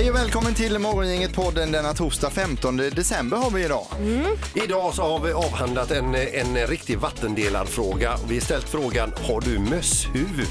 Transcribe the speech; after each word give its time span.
Hej 0.00 0.10
och 0.10 0.16
välkommen 0.16 0.54
till 0.54 0.78
Morgongänget 0.78 1.34
podden 1.34 1.72
denna 1.72 1.94
torsdag 1.94 2.30
15 2.30 2.76
december 2.76 3.36
har 3.36 3.50
vi 3.50 3.64
idag. 3.64 3.86
Idag 4.54 4.94
så 4.94 5.02
har 5.02 5.18
vi 5.20 5.32
avhandlat 5.32 5.90
en, 5.90 6.14
en 6.14 6.66
riktig 6.66 6.98
vattendelarfråga. 6.98 8.16
Vi 8.28 8.34
har 8.34 8.40
ställt 8.40 8.68
frågan, 8.68 9.12
har 9.28 9.40
du 9.40 9.58
mösshuvud? 9.58 10.46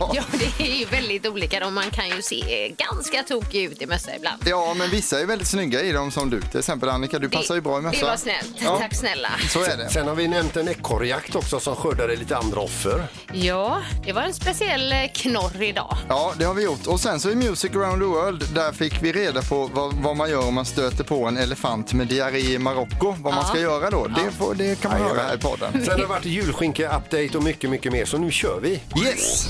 Ja, 0.14 0.24
det 0.58 0.64
är 0.64 0.78
ju 0.78 0.84
väldigt 0.84 1.26
olika. 1.26 1.60
då. 1.60 1.70
Man 1.70 1.90
kan 1.90 2.08
ju 2.08 2.22
se 2.22 2.74
ganska 2.78 3.22
tokig 3.22 3.64
ut 3.64 3.82
i 3.82 3.86
mössa 3.86 4.16
ibland. 4.16 4.42
Ja, 4.46 4.74
men 4.78 4.90
vissa 4.90 5.20
är 5.20 5.26
väldigt 5.26 5.48
snygga 5.48 5.82
i 5.82 5.92
dem 5.92 6.10
som 6.10 6.30
du. 6.30 6.40
Till 6.40 6.58
exempel 6.58 6.88
Annika, 6.88 7.18
du 7.18 7.28
passar 7.28 7.54
ju 7.54 7.60
bra 7.60 7.78
i 7.78 7.82
mössa. 7.82 8.00
Det 8.00 8.10
var 8.10 8.16
snällt. 8.16 8.54
Ja. 8.58 8.78
Tack 8.78 8.94
snälla. 8.94 9.28
Så 9.48 9.62
är 9.62 9.76
det. 9.76 9.88
Sen 9.88 10.08
har 10.08 10.14
vi 10.14 10.28
nämnt 10.28 10.56
en 10.56 10.68
ekorrjakt 10.68 11.34
också 11.34 11.60
som 11.60 11.76
skördade 11.76 12.16
lite 12.16 12.36
andra 12.36 12.60
offer. 12.60 13.06
Ja, 13.32 13.82
det 14.04 14.12
var 14.12 14.22
en 14.22 14.34
speciell 14.34 14.92
eh, 14.92 14.98
knorr 15.14 15.62
idag. 15.62 15.96
Ja, 16.08 16.34
det 16.38 16.44
har 16.44 16.54
vi 16.54 16.62
gjort. 16.62 16.86
Och 16.86 17.00
sen 17.00 17.20
så 17.20 17.30
i 17.30 17.34
Music 17.34 17.70
around 17.70 18.02
the 18.02 18.06
world, 18.06 18.54
där 18.54 18.72
fick 18.72 18.87
vi 19.02 19.12
reda 19.12 19.42
på 19.42 19.70
vad, 19.74 19.94
vad 19.94 20.16
man 20.16 20.30
gör 20.30 20.48
om 20.48 20.54
man 20.54 20.64
stöter 20.64 21.04
på 21.04 21.26
en 21.26 21.36
elefant 21.36 21.92
med 21.92 22.06
diarré 22.06 22.38
i 22.38 22.58
Marocko. 22.58 23.14
Vad 23.22 23.34
man 23.34 23.46
ska 23.46 23.60
göra 23.60 23.90
då. 23.90 24.06
Det, 24.06 24.30
får, 24.38 24.54
det 24.54 24.80
kan 24.80 24.90
man 24.90 25.00
höra 25.00 25.22
här 25.22 25.34
i 25.34 25.38
podden. 25.38 25.72
Sen 25.72 25.90
har 25.90 25.98
det 25.98 26.06
varit 26.06 26.24
julskinka-update 26.24 27.36
och 27.36 27.42
mycket, 27.42 27.70
mycket 27.70 27.92
mer. 27.92 28.04
Så 28.04 28.18
nu 28.18 28.30
kör 28.30 28.60
vi. 28.60 28.70
Yes! 29.04 29.48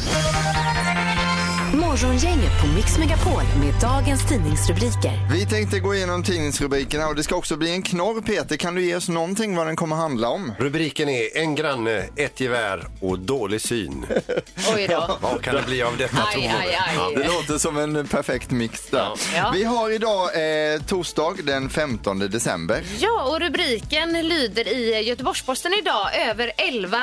Morgongänget 2.03 2.61
på 2.61 2.67
Mix 2.67 2.99
Megapol 2.99 3.43
med 3.61 3.75
dagens 3.81 4.29
tidningsrubriker. 4.29 5.29
Vi 5.33 5.47
tänkte 5.47 5.81
gå 5.81 5.95
igenom 5.95 6.23
tidningsrubrikerna 6.23 7.07
och 7.09 7.15
det 7.15 7.23
ska 7.23 7.37
också 7.37 7.57
bli 7.57 7.71
en 7.71 7.83
knorr. 7.83 8.21
Peter, 8.21 8.57
kan 8.57 8.75
du 8.75 8.85
ge 8.85 8.97
oss 8.97 9.09
någonting 9.09 9.57
vad 9.57 9.67
den 9.67 9.77
kommer 9.77 9.97
handla 9.97 10.29
om? 10.29 10.53
Rubriken 10.59 11.09
är 11.09 11.37
En 11.39 11.55
granne, 11.55 12.05
ett 12.17 12.41
gevär 12.41 12.87
och 13.01 13.19
dålig 13.19 13.61
syn. 13.61 14.07
Oj 14.75 14.87
då. 14.89 15.19
Vad 15.21 15.43
kan 15.43 15.55
det 15.55 15.63
bli 15.63 15.83
av 15.83 15.97
detta 15.97 16.17
tror 16.17 16.43
Aj, 16.43 16.53
aj, 16.61 16.79
aj. 16.99 17.15
Det 17.17 17.29
låter 17.29 17.59
som 17.59 17.77
en 17.77 18.09
perfekt 18.09 18.51
mix 18.51 18.87
där. 18.91 19.11
Ja. 19.35 19.51
Vi 19.55 19.65
har 19.65 19.91
idag 19.91 20.25
eh, 20.25 20.81
torsdag 20.83 21.35
den 21.45 21.71
15 21.71 22.19
december. 22.19 22.83
Ja, 22.99 23.23
och 23.23 23.41
rubriken 23.41 24.13
lyder 24.13 24.69
i 24.69 25.01
Göteborgs-Posten 25.03 25.73
idag 25.75 26.17
över 26.31 26.53
11 26.57 26.99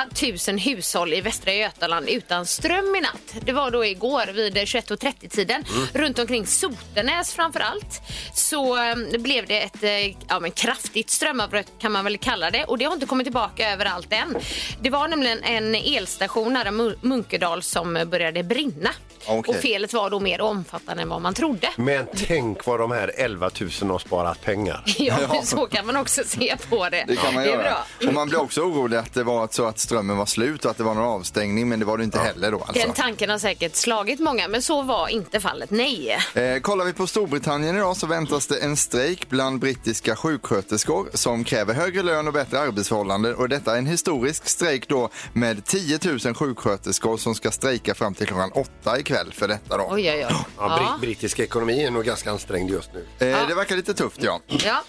000 0.48 0.58
hushåll 0.58 1.12
i 1.12 1.20
Västra 1.20 1.52
Götaland 1.52 2.08
utan 2.08 2.46
ström 2.46 2.94
i 2.94 3.00
natt. 3.00 3.44
Det 3.46 3.52
var 3.52 3.70
då 3.70 3.84
igår 3.84 4.32
vid 4.32 4.56
21.30-tiden. 4.90 5.64
Runt 5.94 6.18
omkring 6.18 6.46
Sotenäs 6.46 7.32
framför 7.34 7.60
allt 7.60 8.00
så 8.34 8.76
eh, 8.88 8.94
blev 9.18 9.46
det 9.46 9.62
ett 9.62 9.82
eh, 9.82 9.90
ja, 10.28 10.40
men 10.40 10.50
kraftigt 10.50 11.10
strömavbrott 11.10 11.72
kan 11.80 11.92
man 11.92 12.04
väl 12.04 12.18
kalla 12.18 12.50
det 12.50 12.64
och 12.64 12.78
det 12.78 12.84
har 12.84 12.94
inte 12.94 13.06
kommit 13.06 13.24
tillbaka 13.24 13.72
överallt 13.72 14.12
än. 14.12 14.36
Det 14.80 14.90
var 14.90 15.08
nämligen 15.08 15.42
en 15.42 15.74
elstation 15.74 16.52
nära 16.52 16.68
Mu- 16.70 16.96
Munkedal 17.00 17.62
som 17.62 18.04
började 18.10 18.42
brinna. 18.42 18.90
Okej. 19.28 19.54
Och 19.54 19.60
felet 19.62 19.92
var 19.92 20.10
då 20.10 20.20
mer 20.20 20.40
omfattande 20.40 21.02
än 21.02 21.08
vad 21.08 21.22
man 21.22 21.34
trodde. 21.34 21.68
Men 21.76 22.06
tänk 22.26 22.66
vad 22.66 22.80
de 22.80 22.90
här 22.90 23.12
11 23.16 23.50
000 23.60 23.90
har 23.90 23.98
sparat 23.98 24.42
pengar. 24.44 24.82
Ja, 24.98 25.42
så 25.44 25.66
kan 25.66 25.86
man 25.86 25.96
också 25.96 26.22
se 26.26 26.56
på 26.68 26.88
det. 26.88 27.04
Det 27.08 27.16
kan 27.16 27.34
man 27.34 27.42
det 27.42 27.48
är 27.50 27.52
göra. 27.54 27.62
bra. 27.98 28.08
Och 28.08 28.14
man 28.14 28.28
blir 28.28 28.40
också 28.40 28.60
orolig 28.60 28.96
att 28.96 29.14
det 29.14 29.22
var 29.24 29.48
så 29.50 29.64
att 29.64 29.78
strömmen 29.78 30.16
var 30.16 30.26
slut 30.26 30.64
och 30.64 30.70
att 30.70 30.76
det 30.76 30.82
var 30.84 30.94
någon 30.94 31.04
avstängning, 31.04 31.68
men 31.68 31.78
det 31.80 31.84
var 31.84 31.98
det 31.98 32.04
inte 32.04 32.18
heller 32.18 32.50
då. 32.50 32.58
Alltså. 32.60 32.72
Den 32.86 32.92
tanken 32.92 33.30
har 33.30 33.38
säkert 33.38 33.74
slagit 33.76 34.20
många, 34.20 34.48
men 34.48 34.62
så 34.66 34.82
var 34.82 35.08
inte 35.08 35.40
fallet. 35.40 35.70
Nej. 35.70 36.18
Eh, 36.34 36.60
kollar 36.60 36.84
vi 36.84 36.92
på 36.92 37.06
Storbritannien 37.06 37.76
idag 37.76 37.96
så 37.96 38.06
väntas 38.06 38.46
det 38.46 38.58
en 38.58 38.76
strejk 38.76 39.28
bland 39.28 39.60
brittiska 39.60 40.16
sjuksköterskor 40.16 41.08
som 41.14 41.44
kräver 41.44 41.74
högre 41.74 42.02
lön 42.02 42.26
och 42.26 42.32
bättre 42.32 42.60
arbetsförhållanden. 42.60 43.34
Och 43.34 43.48
detta 43.48 43.74
är 43.74 43.78
en 43.78 43.86
historisk 43.86 44.48
strejk 44.48 44.88
då 44.88 45.10
med 45.32 45.64
10 45.64 45.98
000 46.24 46.34
sjuksköterskor 46.34 47.16
som 47.16 47.34
ska 47.34 47.50
strejka 47.50 47.94
fram 47.94 48.14
till 48.14 48.26
klockan 48.26 48.52
åtta 48.52 48.98
ikväll 48.98 49.32
för 49.32 49.48
detta 49.48 49.76
då. 49.76 49.88
Oj, 49.90 50.10
oj, 50.10 50.26
oj. 50.30 50.34
Ja, 50.58 50.78
brit- 50.78 51.00
brittisk 51.00 51.38
ekonomi 51.38 51.84
är 51.84 51.90
nog 51.90 52.04
ganska 52.04 52.30
ansträngd 52.30 52.70
just 52.70 52.90
nu. 52.94 53.28
Eh, 53.30 53.48
det 53.48 53.54
verkar 53.54 53.76
lite 53.76 53.94
tufft 53.94 54.22
ja. 54.22 54.40
Ja. 54.48 54.84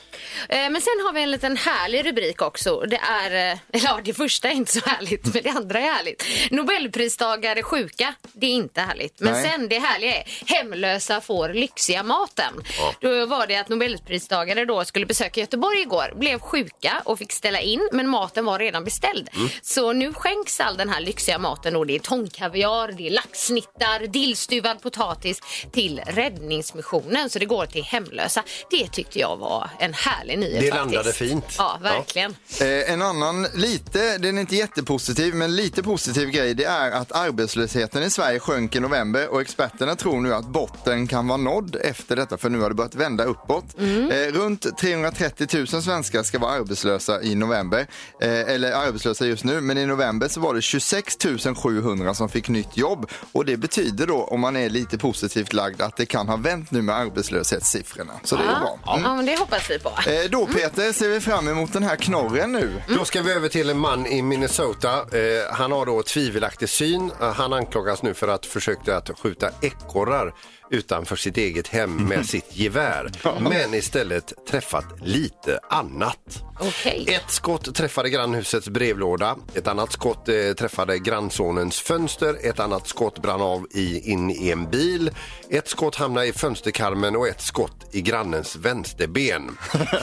Eh, 0.50 0.58
Men 0.70 0.82
sen 0.82 0.94
har 1.06 1.14
vi 1.14 1.22
en 1.24 1.32
liten 1.32 1.58
härlig 1.58 2.06
rubrik 2.06 2.42
också. 2.42 2.80
Det 2.80 2.98
är, 2.98 3.32
eh, 3.52 3.60
eller 3.74 3.86
ja, 3.86 4.00
det 4.04 4.14
första 4.14 4.48
är 4.50 4.54
inte 4.54 4.72
så 4.72 4.90
härligt, 4.90 5.34
men 5.34 5.44
det 5.44 5.50
andra 5.50 5.80
är 5.80 5.84
härligt. 5.94 6.24
Nobelpristagare 6.52 7.64
sjuka, 7.64 8.14
det 8.34 8.46
är 8.46 8.52
inte 8.52 8.82
härligt. 8.82 9.20
Men 9.20 9.34
Nej. 9.34 9.52
sen 9.52 9.67
det 9.70 9.80
härliga 9.80 10.16
är, 10.16 10.24
hemlösa 10.46 11.22
får 11.22 11.50
lyxiga 11.50 12.04
maten. 12.04 12.54
Då 13.02 13.26
var 13.26 13.48
det 13.48 13.56
att 13.56 13.70
Nobelpristagare 13.70 14.66
då 14.66 14.86
skulle 14.86 15.06
besöka 15.06 15.40
Göteborg 15.42 15.82
igår, 15.82 16.14
blev 16.16 16.40
sjuka 16.40 17.02
och 17.06 17.18
fick 17.20 17.32
ställa 17.32 17.60
in, 17.62 17.90
men 17.92 18.10
maten 18.10 18.46
var 18.46 18.60
redan 18.60 18.84
beställd. 18.84 19.30
Så 19.62 19.94
nu 19.94 20.14
skänks 20.14 20.60
all 20.60 20.78
den 20.78 20.90
här 20.90 21.02
lyxiga 21.02 21.40
maten 21.40 21.76
och 21.76 21.88
det 21.88 21.96
är 21.96 22.00
tångkaviar, 22.00 22.92
det 22.98 23.08
är 23.08 23.12
laxsnittar, 23.12 24.08
dillstuvad 24.08 24.82
potatis 24.82 25.40
till 25.72 26.02
Räddningsmissionen, 26.08 27.30
så 27.30 27.40
det 27.40 27.46
går 27.46 27.66
till 27.66 27.84
hemlösa. 27.84 28.44
Det 28.72 28.88
tyckte 28.88 29.20
jag 29.20 29.38
var 29.38 29.70
en 29.80 29.94
härlig 29.94 30.40
nyhet 30.40 30.62
Det 30.62 30.72
faktiskt. 30.72 30.76
landade 30.96 31.14
fint. 31.14 31.56
Ja, 31.58 31.80
verkligen. 31.82 32.36
Eh, 32.62 32.92
en 32.94 33.02
annan, 33.02 33.48
lite, 33.56 34.18
den 34.18 34.38
är 34.38 34.42
inte 34.42 34.56
jättepositiv, 34.56 35.34
men 35.36 35.56
lite 35.56 35.84
positiv 35.84 36.30
grej, 36.30 36.54
det 36.54 36.64
är 36.64 36.92
att 36.92 37.12
arbetslösheten 37.12 38.04
i 38.04 38.10
Sverige 38.10 38.40
sjönk 38.40 38.76
i 38.76 38.80
november 38.80 39.28
och 39.28 39.42
experterna 39.58 39.96
tror 39.96 40.22
nu 40.22 40.34
att 40.34 40.46
botten 40.48 41.08
kan 41.08 41.28
vara 41.28 41.38
nådd 41.38 41.76
efter 41.84 42.16
detta, 42.16 42.38
för 42.38 42.50
nu 42.50 42.60
har 42.60 42.70
det 42.70 42.76
börjat 42.76 42.96
vända 42.96 43.24
uppåt. 43.24 43.66
Eh, 43.80 44.34
runt 44.34 44.78
330 44.78 45.48
000 45.54 45.68
svenskar 45.68 46.24
ska 46.24 46.40
vara 46.40 46.52
arbetslösa 46.52 47.22
i 47.22 47.36
november, 47.36 47.88
eh, 48.22 48.40
eller 48.40 48.72
arbetslösa 48.72 49.26
just 49.26 49.44
nu, 49.44 49.62
men 49.62 49.78
i 49.78 49.86
november 49.86 50.28
så 50.28 50.40
var 50.40 50.54
det 50.54 50.62
26 50.62 51.18
700 51.64 52.14
som 52.14 52.30
fick 52.30 52.50
nytt 52.50 52.78
jobb 52.78 53.10
och 53.32 53.46
det 53.46 53.58
betyder 53.58 54.08
då, 54.08 54.24
om 54.24 54.40
man 54.40 54.56
är 54.56 54.70
lite 54.70 54.98
positivt 54.98 55.54
lagd, 55.54 55.82
att 55.82 55.98
det 55.98 56.06
kan 56.06 56.28
ha 56.28 56.36
vänt 56.36 56.72
nu 56.72 56.82
med 56.82 56.96
arbetslöshetssiffrorna. 56.96 58.14
Så 58.24 58.36
det 58.36 58.44
är 58.44 58.60
bra. 58.60 58.80
Ja, 58.86 59.16
men 59.16 59.26
det 59.26 59.40
hoppas 59.40 59.70
vi 59.70 59.80
på. 59.80 59.90
Eh, 59.90 60.30
Då 60.30 60.46
Peter 60.46 60.94
ser 60.94 61.10
vi 61.10 61.20
fram 61.22 61.48
emot 61.48 61.74
den 61.74 61.84
här 61.84 61.96
knorren 61.96 62.52
nu. 62.52 62.82
Då 62.98 63.06
ska 63.06 63.22
vi 63.22 63.32
över 63.32 63.50
till 63.50 63.70
en 63.70 63.80
man 63.80 64.06
i 64.06 64.22
Minnesota. 64.22 64.94
Eh, 64.94 65.54
han 65.54 65.72
har 65.72 65.86
då 65.86 66.04
tvivelaktig 66.04 66.70
syn. 66.70 67.12
Eh, 67.22 67.32
han 67.34 67.54
anklagas 67.54 68.04
nu 68.04 68.14
för 68.14 68.28
att 68.28 68.46
försöka 68.46 68.98
att 68.98 69.20
skjuta 69.20 69.47
ekorrar 69.62 70.34
utanför 70.72 71.16
sitt 71.16 71.38
eget 71.38 71.68
hem 71.68 71.96
med 71.96 72.26
sitt 72.30 72.58
gevär. 72.58 73.12
Men 73.40 73.74
istället 73.74 74.34
träffat 74.50 74.86
lite 75.02 75.60
annat. 75.70 76.44
Okej. 76.60 77.06
Ett 77.10 77.32
skott 77.32 77.76
träffade 77.76 78.10
grannhusets 78.10 78.70
brevlåda, 78.70 79.36
ett 79.56 79.68
annat 79.68 79.92
skott 79.92 80.30
eh, 80.30 80.54
träffade 80.58 81.00
grannsonens 81.00 81.80
fönster, 81.80 82.38
ett 82.44 82.60
annat 82.60 82.88
skott 82.88 83.22
brann 83.22 83.42
av 83.42 83.68
i, 83.74 84.12
in 84.12 84.30
i 84.32 84.50
en 84.52 84.70
bil, 84.70 85.12
ett 85.50 85.68
skott 85.68 85.96
hamnade 85.96 86.28
i 86.28 86.34
fönsterkarmen 86.34 87.16
och 87.16 87.28
ett 87.28 87.42
skott 87.42 87.90
i 87.92 88.02
grannens 88.02 88.56
vänsterben. 88.56 89.58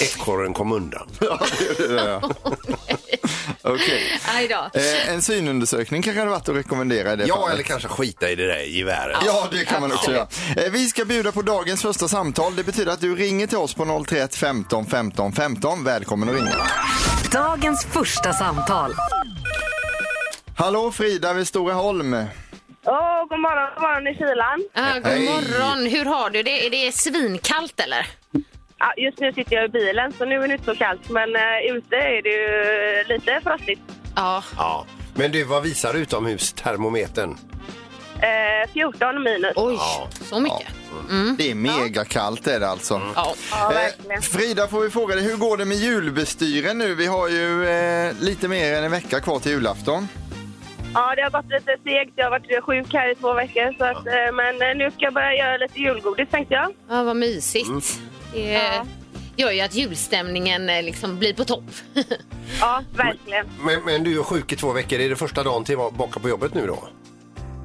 Ekorren 0.00 0.54
kom 0.54 0.72
undan. 0.72 1.08
Okej. 3.62 4.20
Aj 4.28 4.48
då. 4.48 4.80
Eh, 4.80 5.08
en 5.10 5.22
synundersökning 5.22 6.02
kanske 6.02 6.20
hade 6.20 6.30
varit 6.30 6.48
att 6.48 6.56
rekommendera 6.56 7.12
i 7.12 7.16
det 7.16 7.24
Ja, 7.26 7.34
fallet. 7.36 7.54
eller 7.54 7.62
kanske 7.62 7.88
skita 7.88 8.30
i 8.30 8.34
det 8.34 8.46
där 8.46 8.58
geväret. 8.62 9.16
Ja, 9.26 9.35
det 9.50 9.64
kan 9.64 9.80
man 9.80 9.92
också 9.92 10.12
göra. 10.12 10.26
Eh, 10.56 10.72
vi 10.72 10.86
ska 10.86 11.04
bjuda 11.04 11.32
på 11.32 11.42
dagens 11.42 11.82
första 11.82 12.08
samtal. 12.08 12.56
Det 12.56 12.64
betyder 12.64 12.92
att 12.92 13.00
du 13.00 13.16
ringer 13.16 13.46
till 13.46 13.58
oss 13.58 13.74
på 13.74 14.04
031 14.08 14.34
15 14.34 14.86
15 14.86 15.32
15. 15.32 15.84
Välkommen 15.84 16.28
att 16.28 16.34
ringa. 16.34 16.54
Dagens 17.32 17.84
första 17.84 18.32
samtal. 18.32 18.94
Hallå 20.56 20.90
Frida 20.92 21.32
vid 21.32 21.48
Stora 21.48 21.74
Holm. 21.74 22.14
Åh, 22.84 23.26
god 23.28 23.40
morgon, 23.40 23.70
god 23.74 23.82
morgon 23.82 24.06
i 24.06 24.14
kylan. 24.14 24.68
Ah, 24.74 24.94
god 24.94 25.06
Hej. 25.06 25.24
morgon. 25.24 25.86
Hur 25.86 26.04
har 26.04 26.30
du 26.30 26.42
det? 26.42 26.66
Är 26.66 26.70
det 26.70 26.92
svinkallt 26.94 27.80
eller? 27.80 28.06
Ja, 28.78 28.92
just 28.96 29.20
nu 29.20 29.32
sitter 29.32 29.56
jag 29.56 29.64
i 29.64 29.68
bilen, 29.68 30.12
så 30.18 30.24
nu 30.24 30.34
är 30.42 30.48
det 30.48 30.54
inte 30.54 30.64
så 30.64 30.74
kallt. 30.74 31.10
Men 31.10 31.28
uh, 31.36 31.76
ute 31.76 31.96
är 31.96 32.22
det 32.22 32.28
ju 32.28 33.04
lite 33.14 33.40
frostigt. 33.42 33.80
Ja. 34.16 34.42
Ja. 34.56 34.86
Men 35.14 35.32
du, 35.32 35.44
vad 35.44 35.62
visar 35.62 35.94
utomhustermometern? 35.94 37.38
Eh, 38.22 38.70
14 38.72 39.22
minus. 39.22 39.52
Oj, 39.56 39.74
Ja. 39.74 40.08
så 40.24 40.40
mycket. 40.40 40.66
Det 41.38 41.50
är 41.50 41.54
megakallt 41.54 42.46
är 42.46 42.60
det 42.60 42.68
alltså. 42.68 43.00
Ja. 43.14 43.34
Ja, 43.50 43.70
Eh, 43.70 43.74
verkligen. 43.74 44.22
Frida, 44.22 44.68
får 44.68 44.80
vi 44.80 44.90
fråga 44.90 45.14
dig, 45.14 45.24
hur 45.24 45.36
går 45.36 45.56
det 45.56 45.64
med 45.64 45.76
julbestyren 45.76 46.78
nu? 46.78 46.94
Vi 46.94 47.06
har 47.06 47.28
ju 47.28 47.68
eh, 47.68 48.12
lite 48.20 48.48
mer 48.48 48.72
än 48.74 48.84
en 48.84 48.90
vecka 48.90 49.20
kvar 49.20 49.38
till 49.38 49.52
julafton. 49.52 50.08
Ja, 50.94 51.14
det 51.16 51.22
har 51.22 51.30
gått 51.30 51.50
lite 51.50 51.76
segt. 51.84 52.12
Jag 52.16 52.24
har 52.24 52.30
varit 52.30 52.64
sjuk 52.64 52.94
här 52.94 53.12
i 53.12 53.14
två 53.14 53.32
veckor. 53.32 53.74
Så 53.78 53.84
att, 53.84 54.06
eh, 54.06 54.34
men 54.34 54.62
eh, 54.70 54.76
nu 54.76 54.90
ska 54.90 55.04
jag 55.04 55.14
börja 55.14 55.34
göra 55.34 55.56
lite 55.56 55.80
julgodis 55.80 56.28
tänkte 56.30 56.54
jag. 56.54 56.72
ja, 56.88 57.02
vad 57.02 57.16
mysigt. 57.16 57.68
Mm. 57.68 57.80
Det 58.32 58.52
Ja. 58.52 58.86
gör 59.36 59.50
ju 59.50 59.60
att 59.60 59.74
julstämningen 59.74 60.68
eh, 60.68 60.82
liksom 60.82 61.18
blir 61.18 61.34
på 61.34 61.44
topp. 61.44 61.64
Ja, 62.60 62.82
verkligen. 62.96 63.46
Men, 63.60 63.84
men 63.84 64.04
du 64.04 64.18
är 64.18 64.22
sjuk 64.22 64.52
i 64.52 64.56
två 64.56 64.72
veckor. 64.72 64.98
Är 65.00 65.08
det 65.08 65.16
första 65.16 65.42
dagen 65.42 65.64
tillbaka 65.64 66.20
på 66.20 66.28
jobbet 66.28 66.54
nu 66.54 66.66
då? 66.66 66.88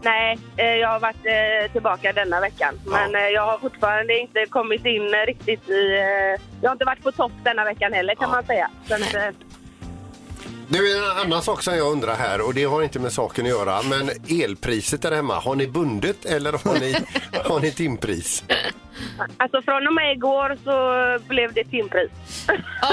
Nej, 0.03 0.37
eh, 0.57 0.65
jag 0.65 0.89
har 0.89 0.99
varit 0.99 1.25
eh, 1.25 1.71
tillbaka 1.71 2.13
denna 2.13 2.39
veckan. 2.39 2.79
Men 2.85 3.15
eh, 3.15 3.21
jag 3.21 3.45
har 3.45 3.57
fortfarande 3.57 4.19
inte 4.19 4.45
kommit 4.45 4.85
in 4.85 5.15
riktigt 5.27 5.69
i... 5.69 5.97
Jag 6.61 6.69
har 6.69 6.71
inte 6.71 6.85
varit 6.85 7.03
på 7.03 7.11
topp 7.11 7.31
denna 7.43 7.63
veckan 7.63 7.93
heller 7.93 8.15
kan 8.15 8.29
man 8.29 8.43
säga. 8.43 8.69
Så 8.87 8.93
att, 8.95 9.35
Nu 10.71 10.77
är 10.77 10.99
det 11.01 11.11
en 11.11 11.25
annan 11.27 11.41
sak 11.41 11.63
som 11.63 11.75
jag 11.77 11.91
undrar 11.91 12.15
här 12.15 12.47
och 12.47 12.53
det 12.53 12.63
har 12.63 12.83
inte 12.83 12.99
med 12.99 13.11
saken 13.11 13.45
att 13.45 13.51
göra. 13.51 13.81
Men 13.81 14.09
elpriset 14.41 15.01
där 15.01 15.11
hemma, 15.11 15.39
har 15.39 15.55
ni 15.55 15.67
bundet 15.67 16.25
eller 16.25 16.51
har 16.51 16.79
ni, 16.79 16.95
har 17.49 17.59
ni 17.59 17.71
timpris? 17.71 18.43
alltså 19.37 19.61
från 19.61 19.87
och 19.87 19.93
med 19.93 20.11
igår 20.15 20.57
så 20.63 21.23
blev 21.27 21.53
det 21.53 21.63
timpris. 21.63 22.11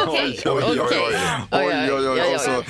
Okej, 0.06 0.40
Oj, 0.44 0.52
oj, 0.52 0.64
oj, 0.70 0.80
okej. 0.80 0.98
Oj, 1.50 1.92
oj, 1.92 2.08
oj. 2.08 2.22
oj, 2.22 2.34
Och 2.34 2.40
så, 2.40 2.62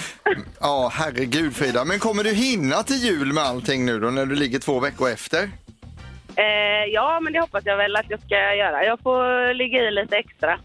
ja, 0.60 0.90
herregud 0.94 1.56
Frida. 1.56 1.84
Men 1.84 1.98
kommer 1.98 2.24
du 2.24 2.30
hinna 2.30 2.82
till 2.82 2.96
jul 3.04 3.32
med 3.32 3.44
allting 3.44 3.86
nu 3.86 4.00
då 4.00 4.10
när 4.10 4.26
du 4.26 4.34
ligger 4.34 4.58
två 4.58 4.80
veckor 4.80 5.08
efter? 5.10 5.50
Eh, 6.36 6.84
ja, 6.92 7.20
men 7.20 7.32
det 7.32 7.40
hoppas 7.40 7.62
jag 7.66 7.76
väl 7.76 7.96
att 7.96 8.06
jag 8.10 8.20
ska 8.20 8.34
göra. 8.34 8.84
Jag 8.84 9.00
får 9.00 9.54
ligga 9.54 9.88
i 9.88 9.90
lite 9.90 10.16
extra. 10.16 10.58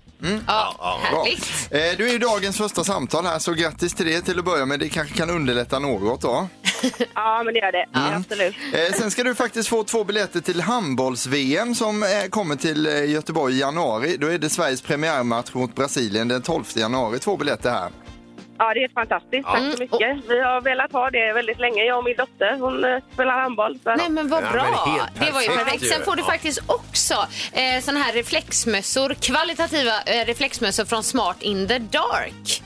Ja, 0.48 0.76
Bra. 0.78 1.24
härligt. 1.24 1.68
Eh, 1.72 1.98
Du 1.98 2.08
är 2.08 2.12
ju 2.12 2.20
dagens 2.20 2.58
första 2.58 2.84
samtal 2.84 3.26
här, 3.26 3.40
så 3.40 3.54
grattis 3.54 3.94
till 3.94 4.06
det 4.06 4.22
till 4.22 4.40
att 4.40 4.46
börja 4.46 4.66
med. 4.66 4.80
Det 4.80 4.90
kanske 4.90 5.16
kan 5.18 5.30
underlätta 5.30 5.80
något 5.80 6.22
då. 6.22 6.48
Ja, 7.16 7.44
men 7.46 7.54
det 7.54 7.60
gör 7.60 7.72
det. 7.72 7.86
Absolut. 7.94 8.56
Eh, 8.74 8.94
Sen 8.98 9.12
ska 9.12 9.24
du 9.24 9.36
faktiskt 9.36 9.70
få 9.70 9.84
två 9.84 10.04
biljetter 10.04 10.40
till 10.40 10.62
handbolls-VM 10.62 11.76
som 11.76 12.04
eh, 12.04 12.10
kommer 12.30 12.56
till 12.56 12.86
eh, 12.88 13.10
Göteborg 13.12 13.54
i 13.56 13.60
januari. 13.60 14.18
Då 14.20 14.28
är 14.28 14.38
det 14.38 14.50
Sveriges 14.50 14.82
premiärmatch 14.82 15.54
mot 15.54 15.76
Brasilien 15.76 16.28
den 16.28 16.42
12 16.42 16.64
januari. 16.76 17.20
Två 17.20 17.38
biljetter 17.38 17.70
här. 17.72 17.90
Ja, 18.58 18.74
det 18.74 18.80
är 18.80 18.82
helt 18.82 18.94
fantastiskt. 18.94 19.48
Tack 19.48 19.60
så 19.74 19.80
mycket. 19.80 20.18
Vi 20.30 20.42
har 20.42 20.62
velat 20.62 20.92
ha 20.92 21.10
det 21.10 21.34
väldigt 21.34 21.60
länge, 21.60 21.84
jag 21.84 21.98
och 21.98 22.04
min 22.04 22.16
dotter. 22.18 22.58
Hon 22.60 22.84
eh, 22.86 22.98
spelar 23.14 23.42
handboll. 23.42 23.80
Så. 23.84 23.96
Nej 23.96 24.10
men 24.10 24.30
vad 24.30 24.44
Ja, 24.44 24.52
bra. 24.52 24.64
men 24.64 24.92
helt 24.94 25.10
det 25.20 25.32
var 25.32 25.42
ju 25.42 25.48
perfekt 25.48 25.66
perfekt. 25.66 25.84
ju. 25.84 25.88
Sen 25.88 26.04
får 26.06 26.16
du 26.16 26.22
Ja. 26.22 26.26
faktiskt 26.28 26.60
också 26.68 27.14
eh, 27.52 27.82
såna 27.82 28.00
här 28.00 28.14
reflexmössor, 28.14 29.14
kvalitativa 29.14 30.02
eh, 30.06 30.26
reflexmössor 30.26 30.86
från 30.86 31.04
Smart 31.04 31.42
in 31.42 31.68
the 31.68 31.80
Dark. 31.80 32.64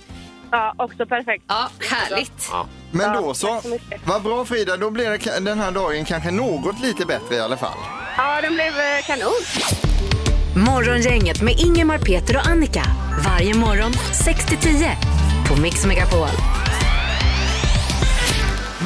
Ja, 0.52 0.74
också 0.78 1.06
perfekt. 1.06 1.44
Ja, 1.48 1.70
härligt. 1.90 2.50
Men 2.92 3.14
Ja, 3.14 3.22
då 3.22 3.28
tack 3.28 3.38
så. 3.38 3.60
så 3.62 3.68
mycket. 3.68 4.02
Vad 4.06 4.22
bra 4.24 4.46
Frida, 4.46 4.78
då 4.78 4.90
blir 4.90 5.10
det 5.10 5.18
ka- 5.18 5.40
den 5.40 5.60
här 5.60 5.72
dagen 5.72 6.06
kanske 6.06 6.32
något 6.32 6.80
lite 6.80 7.06
bättre 7.06 7.36
i 7.36 7.40
alla 7.40 7.58
fall. 7.58 7.78
Ja, 8.18 8.42
den 8.42 8.54
blev 8.54 8.68
eh, 8.80 9.06
kanon. 9.08 9.34
Morgongänget 10.56 11.42
med 11.42 11.54
Ingemar, 11.60 11.98
Peter 11.98 12.38
och 12.38 12.48
Annika. 12.48 12.84
Varje 13.26 13.54
morgon 13.54 13.94
6 14.26 14.46
till 14.46 14.58
10 14.58 14.98
på 15.48 15.62
Mix 15.62 15.86
Megapol. 15.86 16.67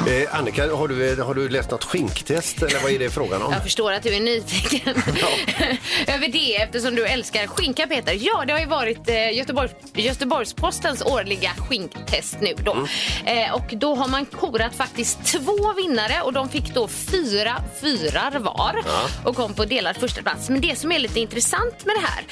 Eh, 0.07 0.35
Annika, 0.35 0.75
har 0.75 0.87
du, 0.87 1.21
har 1.21 1.33
du 1.33 1.49
läst 1.49 1.71
något 1.71 1.83
skinktest 1.83 2.63
eller 2.63 2.79
vad 2.83 2.91
är 2.91 2.99
det 2.99 3.09
frågan 3.09 3.41
om? 3.41 3.53
Jag 3.53 3.63
förstår 3.63 3.91
att 3.91 4.03
du 4.03 4.15
är 4.15 4.19
nyfiken 4.19 4.95
över 6.07 6.27
det 6.27 6.55
eftersom 6.55 6.95
du 6.95 7.05
älskar 7.05 7.47
skinka 7.47 7.87
Peter. 7.87 8.17
Ja, 8.19 8.43
det 8.47 8.53
har 8.53 8.59
ju 8.59 8.65
varit 8.65 9.09
eh, 9.09 9.37
Göteborg, 9.37 9.69
Göteborgs-Postens 9.93 11.01
årliga 11.01 11.51
skinktest 11.69 12.37
nu 12.41 12.53
då. 12.65 12.73
Mm. 12.73 12.87
Eh, 13.25 13.53
och 13.53 13.73
då 13.77 13.95
har 13.95 14.07
man 14.07 14.25
korat 14.25 14.75
faktiskt 14.75 15.25
två 15.25 15.73
vinnare 15.73 16.21
och 16.23 16.33
de 16.33 16.49
fick 16.49 16.73
då 16.73 16.87
fyra 16.87 17.63
fyrar 17.81 18.39
var 18.39 18.83
och 19.25 19.35
kom 19.35 19.53
på 19.53 19.65
delad 19.65 19.97
första 19.97 20.21
plats. 20.21 20.49
Men 20.49 20.61
det 20.61 20.79
som 20.79 20.91
är 20.91 20.99
lite 20.99 21.19
intressant 21.19 21.85
med 21.85 21.95
det 21.95 22.07
här 22.07 22.23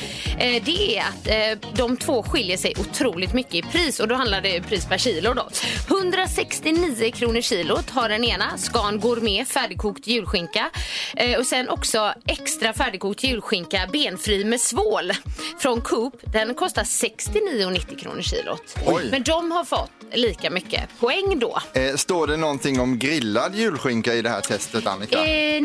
eh, 0.55 0.63
det 0.63 0.97
är 0.97 1.01
att 1.01 1.27
eh, 1.27 1.69
de 1.75 1.97
två 1.97 2.23
skiljer 2.23 2.57
sig 2.57 2.73
otroligt 2.79 3.33
mycket 3.33 3.55
i 3.55 3.61
pris 3.61 3.99
och 3.99 4.07
då 4.07 4.15
handlar 4.15 4.41
det 4.41 4.61
pris 4.61 4.85
per 4.85 4.97
kilo 4.97 5.33
då. 5.33 5.49
169 5.87 7.11
kronor 7.11 7.41
kilot 7.59 7.89
har 7.89 8.09
den 8.09 8.23
ena, 8.23 8.57
Scan 8.57 8.99
Gourmet 8.99 9.47
färdigkokt 9.47 10.07
julskinka 10.07 10.69
eh, 11.15 11.39
och 11.39 11.45
sen 11.45 11.69
också 11.69 12.13
extra 12.25 12.73
färdigkokt 12.73 13.23
julskinka 13.23 13.89
benfri 13.93 14.43
med 14.43 14.61
svål 14.61 15.11
från 15.59 15.81
Coop. 15.81 16.13
Den 16.33 16.53
kostar 16.53 16.83
69,90 16.83 17.95
kronor 17.95 18.21
kilot. 18.21 18.75
Oj. 18.85 19.07
Men 19.11 19.23
de 19.23 19.51
har 19.51 19.63
fått 19.63 19.91
lika 20.13 20.49
mycket 20.49 20.99
poäng 20.99 21.39
då. 21.39 21.59
Eh, 21.73 21.95
står 21.95 22.27
det 22.27 22.37
någonting 22.37 22.79
om 22.79 22.99
grillad 22.99 23.55
julskinka 23.55 24.13
i 24.13 24.21
det 24.21 24.29
här 24.29 24.41
testet 24.41 24.87
Annika? 24.87 25.25
Eh, 25.25 25.61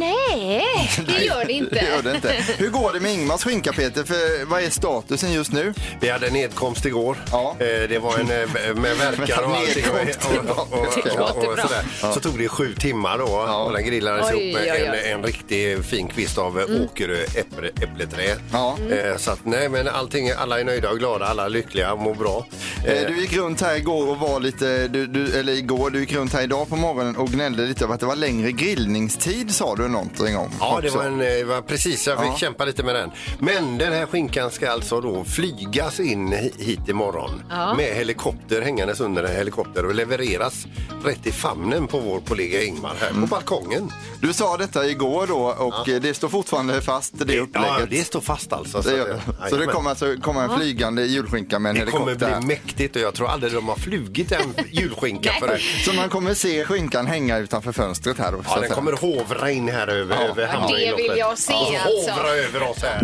nej, 0.00 0.90
det 1.06 1.24
gör 1.24 1.44
det 1.44 1.52
inte. 1.52 1.74
Det 1.74 1.88
gör 1.88 2.02
det 2.02 2.14
inte. 2.16 2.34
Hur 2.58 2.70
går 2.70 2.92
det 2.92 3.00
med 3.00 3.12
Ingmars 3.12 3.44
skinka 3.44 3.72
Peter? 3.72 4.04
För 4.04 4.44
vad 4.44 4.62
är 4.62 4.70
statusen 4.70 5.32
just 5.32 5.52
nu? 5.52 5.74
Vi 6.00 6.08
hade 6.10 6.30
nedkomst 6.30 6.84
igår. 6.86 7.16
Ja. 7.32 7.56
Eh, 7.58 7.66
det 7.88 7.98
var 7.98 8.14
en 8.18 8.20
eh, 8.20 8.74
med 8.74 8.96
verkar 8.98 9.42
och 9.42 9.56
allting. 9.56 9.84
Och, 9.90 10.06
Nedkomst. 10.06 10.50
och, 10.50 10.78
och, 10.78 10.86
Det 11.04 11.10
och, 11.10 11.18
låter 11.18 11.48
och, 11.48 11.54
bra. 11.54 11.62
sådär. 11.66 12.12
Så 12.14 12.20
tog 12.20 12.38
det 12.38 12.48
sju 12.48 12.74
timmar 12.74 13.18
då 13.18 13.24
och 13.66 13.72
den 13.72 13.84
grillades 13.84 14.30
Oj, 14.30 14.42
ihop 14.42 14.60
med 14.60 14.72
oj, 14.72 14.90
oj. 14.92 15.00
En, 15.10 15.18
en 15.18 15.24
riktig 15.24 15.84
fin 15.84 16.08
kvist 16.08 16.38
av 16.38 16.60
mm. 16.60 16.82
Åkerö 16.84 17.16
äpple, 17.34 17.68
äppleträd. 17.82 18.36
Ja. 18.52 18.76
Eh, 18.90 19.16
så 19.16 19.30
att 19.30 19.44
nej 19.44 19.68
men 19.68 19.88
allting, 19.88 20.30
alla 20.30 20.60
är 20.60 20.64
nöjda 20.64 20.90
och 20.90 20.98
glada, 20.98 21.26
alla 21.26 21.44
är 21.44 21.48
lyckliga 21.48 21.92
och 21.92 21.98
mår 21.98 22.14
bra. 22.14 22.46
Eh, 22.86 23.06
Du 23.08 23.20
gick 23.20 23.32
runt 23.36 23.60
här 23.60 23.76
igår 23.76 24.08
och 24.08 24.16
var 24.18 24.40
lite, 24.40 24.88
du, 24.88 25.06
du, 25.06 25.38
eller 25.38 25.52
igår, 25.52 25.90
du 25.90 26.00
gick 26.00 26.12
runt 26.12 26.32
här 26.32 26.42
idag 26.42 26.68
på 26.68 26.76
morgonen 26.76 27.16
och 27.16 27.28
gnällde 27.28 27.62
lite 27.66 27.84
över 27.84 27.94
att 27.94 28.00
det 28.00 28.06
var 28.06 28.16
längre 28.16 28.52
grillningstid 28.52 29.54
sa 29.54 29.74
du 29.76 29.88
någonting 29.92 30.36
om. 30.36 30.50
Ja, 30.60 30.78
det 30.82 30.90
var, 30.90 31.04
en, 31.04 31.20
eh, 31.40 31.44
var 31.46 31.62
precis. 31.62 32.06
Jag 32.06 32.18
fick 32.20 32.28
Ja. 32.30 32.36
kämpa 32.36 32.64
lite 32.64 32.82
med 32.82 32.94
den. 32.94 33.10
Men 33.38 33.78
den 33.78 33.92
här 33.92 34.06
skinkan 34.06 34.50
ska 34.50 34.70
alltså 34.70 35.00
då 35.00 35.24
flygas 35.24 36.00
in 36.00 36.32
hi- 36.32 36.52
hit 36.64 36.88
imorgon 36.88 37.42
Ja. 37.50 37.74
med 37.74 37.94
helikopter 37.94 38.62
hängandes 38.62 39.00
under 39.00 39.22
en 39.24 39.36
helikopter 39.36 39.84
och 39.86 39.94
levereras 39.94 40.66
rätt 41.04 41.26
i 41.26 41.32
famnen 41.32 41.86
på 41.86 41.98
vår 41.98 42.20
kollega 42.20 42.62
Ingmar 42.62 42.94
här 43.00 43.10
Mm. 43.10 43.20
på 43.20 43.26
balkongen. 43.26 43.92
Du 44.20 44.32
sa 44.32 44.56
detta 44.56 44.86
igår 44.86 45.26
då 45.26 45.38
och 45.58 45.88
eh, 45.88 46.00
det 46.00 46.14
står 46.14 46.28
fortfarande 46.28 46.80
fast 46.80 47.12
det 47.16 47.40
upplägget. 47.40 47.70
Ja, 47.80 47.86
det 47.90 48.04
står 48.04 48.20
fast 48.20 48.52
alltså. 48.52 48.80
Det 48.80 48.96
gör 48.96 49.08
det. 49.08 49.50
Så 49.50 49.56
det 49.56 49.66
kommer 49.66 49.90
alltså 49.90 50.14
komma 50.22 50.42
en 50.42 50.58
flygande 50.60 51.02
julskinka 51.06 51.58
med 51.58 51.70
en 51.70 51.84
det 51.84 51.90
kommer 51.90 52.06
helikopter. 52.06 52.38
bli 52.40 52.46
mäktigt 52.46 52.96
och 52.96 53.02
jag 53.02 53.14
tror 53.14 53.28
aldrig 53.28 53.52
de 53.52 53.68
har 53.68 53.76
flugit 53.76 54.32
en 54.32 54.54
julskinka 54.70 55.32
förut. 55.40 55.60
Så 55.84 55.92
man 55.92 56.08
kommer 56.08 56.34
se 56.34 56.64
skinkan 56.64 57.06
hänga 57.06 57.38
utanför 57.38 57.72
fönstret 57.72 58.18
här 58.18 58.30
så 58.32 58.42
Ja, 58.48 58.60
den 58.60 58.70
kommer 58.70 58.92
hovra 58.92 59.50
in 59.50 59.68
här 59.68 59.79
över, 59.88 60.16
Ja. 60.16 60.22
över 60.22 60.46
hamnen. 60.46 60.70
det 60.80 60.94
vill 60.96 61.12
jag 61.18 61.38
se, 61.38 61.52
ja, 61.52 61.80
alltså. 61.84 62.10
Hovra 62.10 62.28
över 62.30 62.62
oss 62.70 62.82
här. 62.82 63.00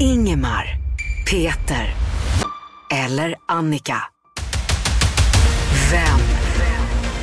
Ingemar, 0.00 0.76
Peter 1.30 1.94
eller 2.94 3.34
Annika. 3.48 4.02
Vem 5.90 6.20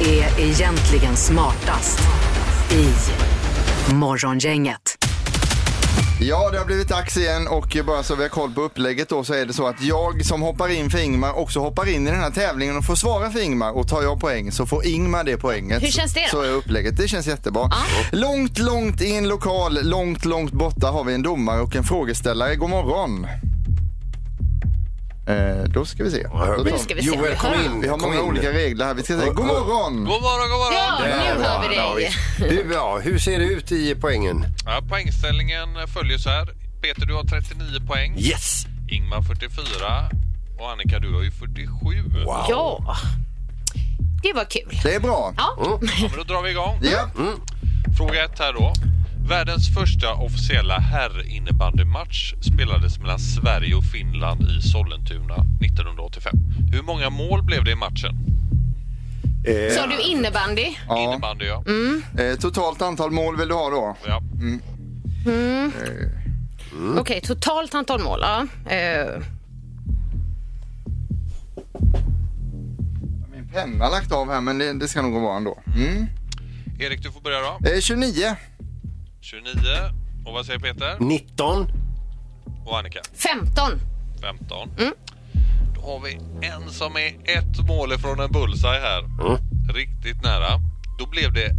är 0.07 0.39
egentligen 0.39 1.15
smartast 1.15 1.99
i 2.71 2.87
Morgongänget? 3.93 4.96
Ja, 6.19 6.49
det 6.51 6.57
har 6.57 6.65
blivit 6.65 6.89
dags 6.89 7.17
igen 7.17 7.47
och 7.47 7.77
bara 7.85 8.03
så 8.03 8.15
vi 8.15 8.21
har 8.21 8.29
koll 8.29 8.51
på 8.53 8.61
upplägget 8.61 9.09
då 9.09 9.23
så 9.23 9.33
är 9.33 9.45
det 9.45 9.53
så 9.53 9.67
att 9.67 9.81
jag 9.81 10.25
som 10.25 10.41
hoppar 10.41 10.69
in 10.69 10.89
för 10.89 10.99
Ingmar 10.99 11.33
också 11.33 11.59
hoppar 11.59 11.89
in 11.89 12.07
i 12.07 12.11
den 12.11 12.19
här 12.19 12.31
tävlingen 12.31 12.77
och 12.77 12.85
får 12.85 12.95
svara 12.95 13.31
för 13.31 13.39
Ingmar 13.39 13.71
och 13.71 13.87
tar 13.87 14.01
jag 14.01 14.19
poäng 14.19 14.51
så 14.51 14.65
får 14.65 14.85
Ingmar 14.85 15.23
det 15.23 15.37
poänget. 15.37 15.83
Hur 15.83 15.87
känns 15.87 16.13
det 16.13 16.21
då? 16.31 16.37
Så 16.37 16.41
är 16.41 16.51
upplägget. 16.51 16.97
Det 16.97 17.07
känns 17.07 17.27
jättebra. 17.27 17.71
Långt, 18.11 18.59
långt 18.59 19.01
i 19.01 19.15
en 19.15 19.27
lokal, 19.27 19.79
långt, 19.83 20.25
långt 20.25 20.51
borta 20.51 20.87
har 20.87 21.03
vi 21.03 21.13
en 21.13 21.23
domare 21.23 21.61
och 21.61 21.75
en 21.75 21.83
frågeställare. 21.83 22.55
God 22.55 22.69
morgon. 22.69 23.27
Eh, 25.27 25.63
då 25.63 25.85
ska 25.85 26.03
vi 26.03 26.11
se. 26.11 26.27
Nu 26.63 26.77
ska 26.77 26.95
vi 26.95 27.01
se. 27.03 27.07
Joel, 27.07 27.35
kom 27.35 27.53
in. 27.53 27.81
Vi 27.81 27.87
har 27.87 27.97
kom 27.97 28.09
många 28.09 28.21
in. 28.21 28.27
olika 28.29 28.51
regler 28.51 28.85
här. 28.85 28.93
Vi 28.93 29.03
ska 29.03 29.17
säga 29.19 29.33
god 29.33 29.45
morgon. 29.45 29.93
God 29.95 30.21
morgon, 30.21 30.49
god 30.49 30.59
morgon! 30.59 31.09
Ja, 31.09 31.33
nu 31.37 31.43
hör 31.43 31.61
vi 31.61 31.75
dig. 32.03 32.11
Du, 32.49 32.73
ja, 32.73 32.99
hur 33.03 33.19
ser 33.19 33.39
det 33.39 33.45
ut 33.45 33.71
i 33.71 33.95
poängen? 33.95 34.45
Ja, 34.65 34.81
poängställningen 34.89 35.69
följer 35.87 36.17
så 36.17 36.29
här. 36.29 36.45
Peter, 36.81 37.05
du 37.05 37.13
har 37.13 37.23
39 37.23 37.87
poäng. 37.87 38.15
Yes! 38.17 38.65
Ingmar 38.89 39.21
44. 39.21 40.09
Och 40.59 40.71
Annika, 40.71 40.99
du 40.99 41.13
har 41.13 41.23
ju 41.23 41.31
47. 41.31 41.65
Wow. 42.25 42.45
Ja, 42.49 42.95
det 44.23 44.33
var 44.33 44.45
kul. 44.45 44.79
Det 44.83 44.95
är 44.95 44.99
bra. 44.99 45.33
Ja. 45.37 45.53
Ja, 45.63 45.79
men 45.81 46.11
då 46.17 46.23
drar 46.23 46.41
vi 46.41 46.49
igång. 46.51 46.79
Ja. 46.81 47.09
Fråga 47.97 48.23
ett 48.25 48.39
här 48.39 48.53
då. 48.53 48.73
Världens 49.27 49.73
första 49.73 50.13
officiella 50.13 50.79
herrinnebandymatch 50.79 52.33
spelades 52.41 52.99
mellan 52.99 53.19
Sverige 53.19 53.75
och 53.75 53.83
Finland 53.83 54.41
i 54.41 54.61
Sollentuna 54.61 55.35
1985. 55.61 56.33
Hur 56.71 56.81
många 56.81 57.09
mål 57.09 57.43
blev 57.43 57.63
det 57.63 57.71
i 57.71 57.75
matchen? 57.75 58.15
Eh, 59.45 59.75
Sa 59.75 59.87
du 59.87 60.01
innebandy? 60.01 60.75
Ja. 60.87 60.99
Innebandy, 61.03 61.45
ja. 61.45 61.63
Eh, 62.23 62.35
totalt 62.39 62.81
antal 62.81 63.11
mål 63.11 63.37
vill 63.37 63.47
du 63.47 63.53
ha 63.53 63.69
då? 63.69 63.97
ja. 64.07 64.21
Okej, 66.99 67.21
totalt 67.21 67.75
antal 67.75 67.99
mål. 68.03 68.19
Ja. 68.23 68.47
Eh, 68.75 69.21
Min 73.33 73.47
penna 73.53 73.83
har 73.85 73.91
lagt 73.91 74.11
av 74.11 74.29
här 74.31 74.41
men 74.41 74.57
det, 74.57 74.73
det 74.73 74.87
ska 74.87 75.01
nog 75.01 75.13
gå 75.13 75.19
bra 75.19 75.37
ändå. 75.37 75.59
Mm. 75.75 76.05
Erik, 76.79 77.03
du 77.03 77.11
får 77.11 77.21
börja 77.21 77.37
då. 77.39 77.69
Eh, 77.69 77.79
29. 77.79 78.35
29. 79.29 79.51
Och 80.25 80.33
vad 80.33 80.45
säger 80.45 80.59
Peter? 80.59 80.97
19. 80.99 81.67
Och 82.65 82.79
Annika? 82.79 82.99
15. 83.13 83.79
15. 84.21 84.69
Då 85.75 85.81
har 85.81 85.99
vi 85.99 86.19
en 86.47 86.69
som 86.69 86.95
är 86.95 87.37
ett 87.37 87.67
mål 87.67 87.93
ifrån 87.93 88.19
en 88.19 88.31
bullseye 88.31 88.79
här. 88.79 89.03
Riktigt 89.73 90.23
nära. 90.23 90.61
Då 90.99 91.05
blev 91.09 91.33
det 91.33 91.49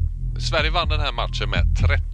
Sverige 0.40 0.70
vann 0.70 0.88
den 0.88 1.00
här 1.00 1.12
matchen 1.12 1.50
med 1.50 1.64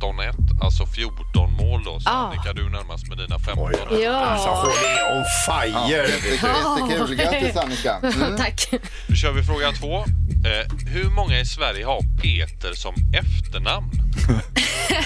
13-1, 0.01 0.44
alltså 0.61 0.87
14 0.87 1.53
mål 1.53 1.85
då. 1.85 2.01
Så 2.01 2.09
Ah. 2.11 2.13
Annika, 2.13 2.53
du 2.53 2.67
är 2.67 2.71
närmast 2.71 3.09
med 3.09 3.19
dina 3.19 3.39
15. 3.39 3.73
Ja. 4.03 4.11
Alltså 4.17 4.49
hon 4.49 4.69
är 4.69 5.17
on 5.19 5.25
fire. 5.47 5.91
Jättekul, 5.91 6.49
jättekul. 6.91 7.17
Grattis 7.17 7.57
Annika. 7.57 7.97
Mm. 8.25 8.37
Tack. 8.37 8.69
Nu 9.07 9.17
kör 9.17 9.33
vi 9.33 9.43
fråga 9.43 9.73
två. 9.73 9.99
Eh, 9.99 10.87
hur 10.87 11.11
många 11.11 11.41
i 11.41 11.45
Sverige 11.47 11.85
har 11.85 12.01
Peter 12.23 12.75
som 12.75 12.95
efternamn? 13.15 13.91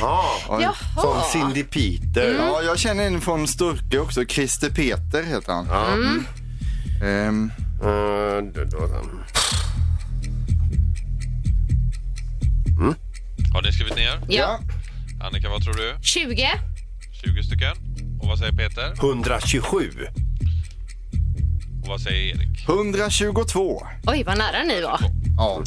Ja, 0.00 0.24
Jaha. 0.48 0.74
som 0.96 1.22
Cindy 1.32 1.62
Peter. 1.64 2.34
Ja, 2.38 2.62
jag 2.62 2.78
känner 2.78 3.06
en 3.06 3.20
från 3.20 3.48
Sturke 3.48 3.98
också. 3.98 4.24
Christer 4.24 4.70
Peter 4.70 5.22
heter 5.22 5.52
han. 5.52 5.66
Ja. 5.70 5.86
Ehm, 7.06 7.52
Eh, 7.82 8.42
då- 8.54 8.64
då- 8.64 8.88
Har 13.54 13.62
ni 13.62 13.72
skrivit 13.72 13.96
ner? 13.96 14.20
Ja. 14.28 14.58
Annika, 15.20 15.48
vad 15.48 15.62
tror 15.62 15.74
du? 15.74 15.96
20. 16.02 16.48
20 17.24 17.42
stycken. 17.42 17.76
Och 18.20 18.28
vad 18.28 18.38
säger 18.38 18.52
Peter? 18.52 18.92
127. 18.98 19.90
Och 21.82 21.88
vad 21.88 22.00
säger 22.00 22.36
Erik? 22.36 22.68
122. 22.68 23.86
Oj, 24.06 24.22
vad 24.26 24.38
nära 24.38 24.62
ni 24.62 24.82
var. 24.82 25.00
Ja. 25.36 25.62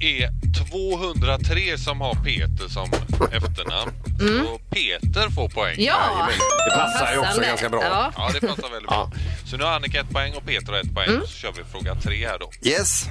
Det 0.00 0.22
är 0.22 0.30
203 0.70 1.78
som 1.78 2.00
har 2.00 2.14
Peter 2.14 2.68
som 2.68 2.90
efternamn. 3.32 3.92
Så 4.18 4.58
Peter 4.70 5.30
får 5.30 5.48
poäng. 5.48 5.74
Ja. 5.78 6.28
Det 6.68 6.76
passar 6.76 7.12
ju 7.12 7.18
också 7.18 7.40
ganska 7.40 7.68
bra. 7.68 7.82
Ja. 7.82 8.12
Ja, 8.16 8.30
det 8.34 8.46
passar 8.46 8.70
väldigt 8.70 8.88
bra. 8.88 9.12
Så 9.44 9.56
nu 9.56 9.64
har 9.64 9.70
Annika 9.70 10.00
ett 10.00 10.10
poäng 10.10 10.34
och 10.34 10.46
Peter 10.46 10.72
har 10.72 10.80
ett 10.80 10.94
poäng. 10.94 11.20
Så 11.26 11.32
kör 11.32 11.52
vi 11.56 11.64
fråga 11.64 11.94
tre 11.94 12.26
här 12.26 12.38
då. 12.38 12.68
Yes. 12.68 13.08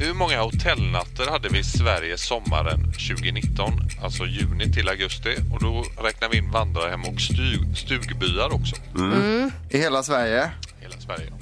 Hur 0.00 0.14
många 0.14 0.40
hotellnatter 0.40 1.26
hade 1.26 1.48
vi 1.48 1.58
i 1.58 1.64
Sverige 1.64 2.18
sommaren 2.18 2.84
2019? 2.92 3.72
Alltså 4.02 4.24
juni 4.26 4.72
till 4.72 4.88
augusti. 4.88 5.36
Och 5.52 5.60
då 5.60 5.84
räknar 6.02 6.28
vi 6.28 6.38
in 6.38 6.50
vandrarhem 6.50 7.00
och 7.04 7.20
stug, 7.20 7.76
stugbyar 7.76 8.54
också. 8.54 8.76
I 9.70 9.78
hela 9.78 10.02
Sverige. 10.02 10.50
Hela 10.80 10.94
Sverige. 11.00 11.32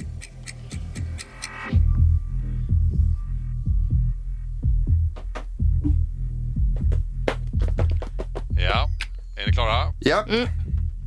Ja, 8.58 8.88
är 9.36 9.46
ni 9.46 9.52
klara? 9.52 9.92
Ja. 10.00 10.25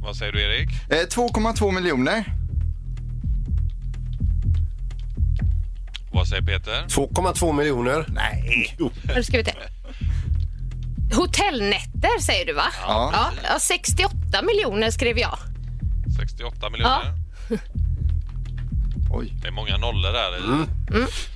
Vad 0.01 0.15
säger 0.15 0.31
du 0.31 0.41
Erik? 0.41 0.69
Eh, 0.89 0.95
2,2 0.95 1.71
miljoner. 1.71 2.38
Vad 6.19 6.27
säger 6.27 6.41
Peter? 6.43 6.85
2,2 6.87 7.53
miljoner. 7.53 8.05
Nej. 8.07 8.75
Nu 9.15 9.23
ska 9.23 9.37
vi 9.37 9.43
se. 9.43 9.53
Hotellnätter 11.15 12.21
säger 12.21 12.45
du 12.45 12.53
va? 12.53 12.65
Ja. 12.81 13.09
Ja, 13.13 13.31
ja 13.43 13.59
68 13.59 14.15
miljoner 14.41 14.91
skrev 14.91 15.17
jag. 15.17 15.37
68 16.19 16.69
miljoner. 16.69 17.13
Oj. 19.11 19.33
Det 19.41 19.47
är 19.47 19.51
många 19.51 19.77
nollor 19.77 20.13
där. 20.13 20.67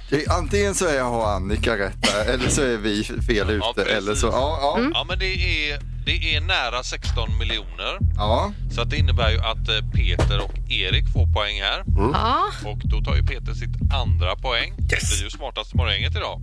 Det 0.10 0.26
är, 0.26 0.32
antingen 0.32 0.76
så 0.76 0.86
är 0.88 0.96
jag 0.96 1.14
och 1.14 1.30
Annika 1.32 1.78
rätt 1.78 2.02
där, 2.02 2.34
eller 2.34 2.50
så 2.50 2.62
är 2.62 2.78
vi 2.78 3.04
fel 3.04 3.50
ute. 3.50 3.74
precis. 3.76 3.94
eller 3.94 4.16
så, 4.16 4.28
ja, 4.28 4.60
ja, 4.62 4.90
Ja, 4.94 5.06
men 5.08 5.20
det 5.20 5.26
är, 5.72 5.80
det 6.06 6.36
är 6.36 6.42
nära 6.42 6.84
16 6.84 7.38
miljoner. 7.40 7.98
ja. 8.18 8.52
Så 8.76 8.82
att 8.82 8.90
det 8.90 8.98
innebär 8.98 9.30
ju 9.32 9.40
att 9.40 9.70
eh, 9.70 9.76
Peter 9.96 10.40
och 10.42 10.54
Erik 10.72 11.06
får 11.14 11.28
poäng 11.34 11.62
här. 11.62 11.84
Ja. 12.14 12.44
Och 12.66 12.78
då 12.84 13.02
tar 13.02 13.16
ju 13.16 13.24
Peter 13.24 13.54
sitt 13.54 13.94
andra 13.94 14.36
poäng. 14.36 14.74
Yes. 14.94 15.10
Det 15.10 15.22
är 15.22 15.24
ju 15.24 15.30
smartast 15.30 15.74
morgongänget 15.74 16.16
idag. 16.16 16.42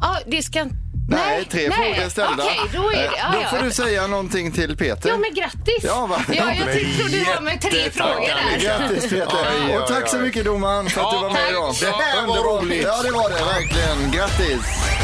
ja, 0.00 0.18
det 0.26 0.42
ska... 0.42 0.66
Nej, 1.08 1.44
tre 1.50 1.70
frågor 1.70 1.94
är 1.94 2.08
ställda. 2.08 2.44
Okej, 2.44 2.60
då 2.72 2.90
är 2.90 2.96
det... 2.96 3.04
Eh, 3.04 3.10
Ja, 3.18 3.30
Då 3.32 3.38
ja. 3.42 3.48
får 3.48 3.64
du 3.64 3.70
säga 3.70 4.06
någonting 4.06 4.52
till 4.52 4.76
Peter. 4.76 5.08
Ja, 5.08 5.16
men 5.16 5.34
grattis! 5.34 5.84
Ja, 5.84 6.06
va? 6.06 6.16
ja 6.28 6.34
jag 6.34 6.56
trodde 6.72 7.08
du 7.18 7.24
var 7.24 7.40
med 7.40 7.60
tre 7.60 7.90
frågor 7.90 8.28
där. 8.28 8.60
Grattis 8.60 9.10
Peter! 9.10 9.80
Och 9.82 9.86
tack 9.88 10.08
så 10.08 10.18
mycket 10.18 10.44
domaren 10.44 10.90
för 10.90 11.00
att 11.00 11.06
Ja, 11.12 11.18
du 11.18 11.22
var 11.26 11.32
med 11.32 11.50
idag. 11.50 11.74
Det 11.80 12.04
här 12.04 12.26
var 12.26 12.36
roligt. 12.62 12.82
Ja, 12.82 13.02
det 13.02 13.10
var 13.10 13.28
det 13.28 13.44
verkligen. 13.44 14.10
Grattis! 14.12 15.03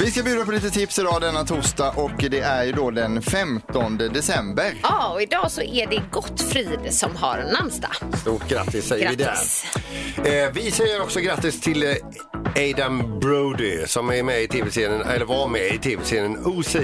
Vi 0.00 0.10
ska 0.10 0.22
bjuda 0.22 0.44
på 0.44 0.52
lite 0.52 0.70
tips 0.70 0.98
idag 0.98 1.20
denna 1.20 1.44
torsdag 1.44 1.90
och 1.90 2.10
det 2.30 2.40
är 2.40 2.64
ju 2.64 2.72
då 2.72 2.90
den 2.90 3.22
15 3.22 3.98
december. 3.98 4.74
Ja, 4.82 5.08
och 5.12 5.22
idag 5.22 5.50
så 5.50 5.62
är 5.62 5.86
det 5.86 6.02
Gottfrid 6.10 6.78
som 6.94 7.16
har 7.16 7.44
namnsdag. 7.52 7.90
Stort 8.20 8.48
grattis 8.48 8.88
säger 8.88 9.12
Grattis. 9.12 9.66
vi 10.16 10.30
där. 10.30 10.46
Eh, 10.46 10.52
vi 10.52 10.70
säger 10.70 11.02
också 11.02 11.20
grattis 11.20 11.60
till 11.60 11.82
eh, 11.82 11.94
Adam 12.70 13.20
Brody 13.20 13.86
som 13.86 14.10
är 14.10 14.22
med 14.22 14.42
i 14.42 14.48
tv-serien, 14.48 15.02
eller 15.02 15.24
var 15.24 15.48
med 15.48 15.74
i 15.74 15.78
tv-serien 15.78 16.38
OC, 16.46 16.76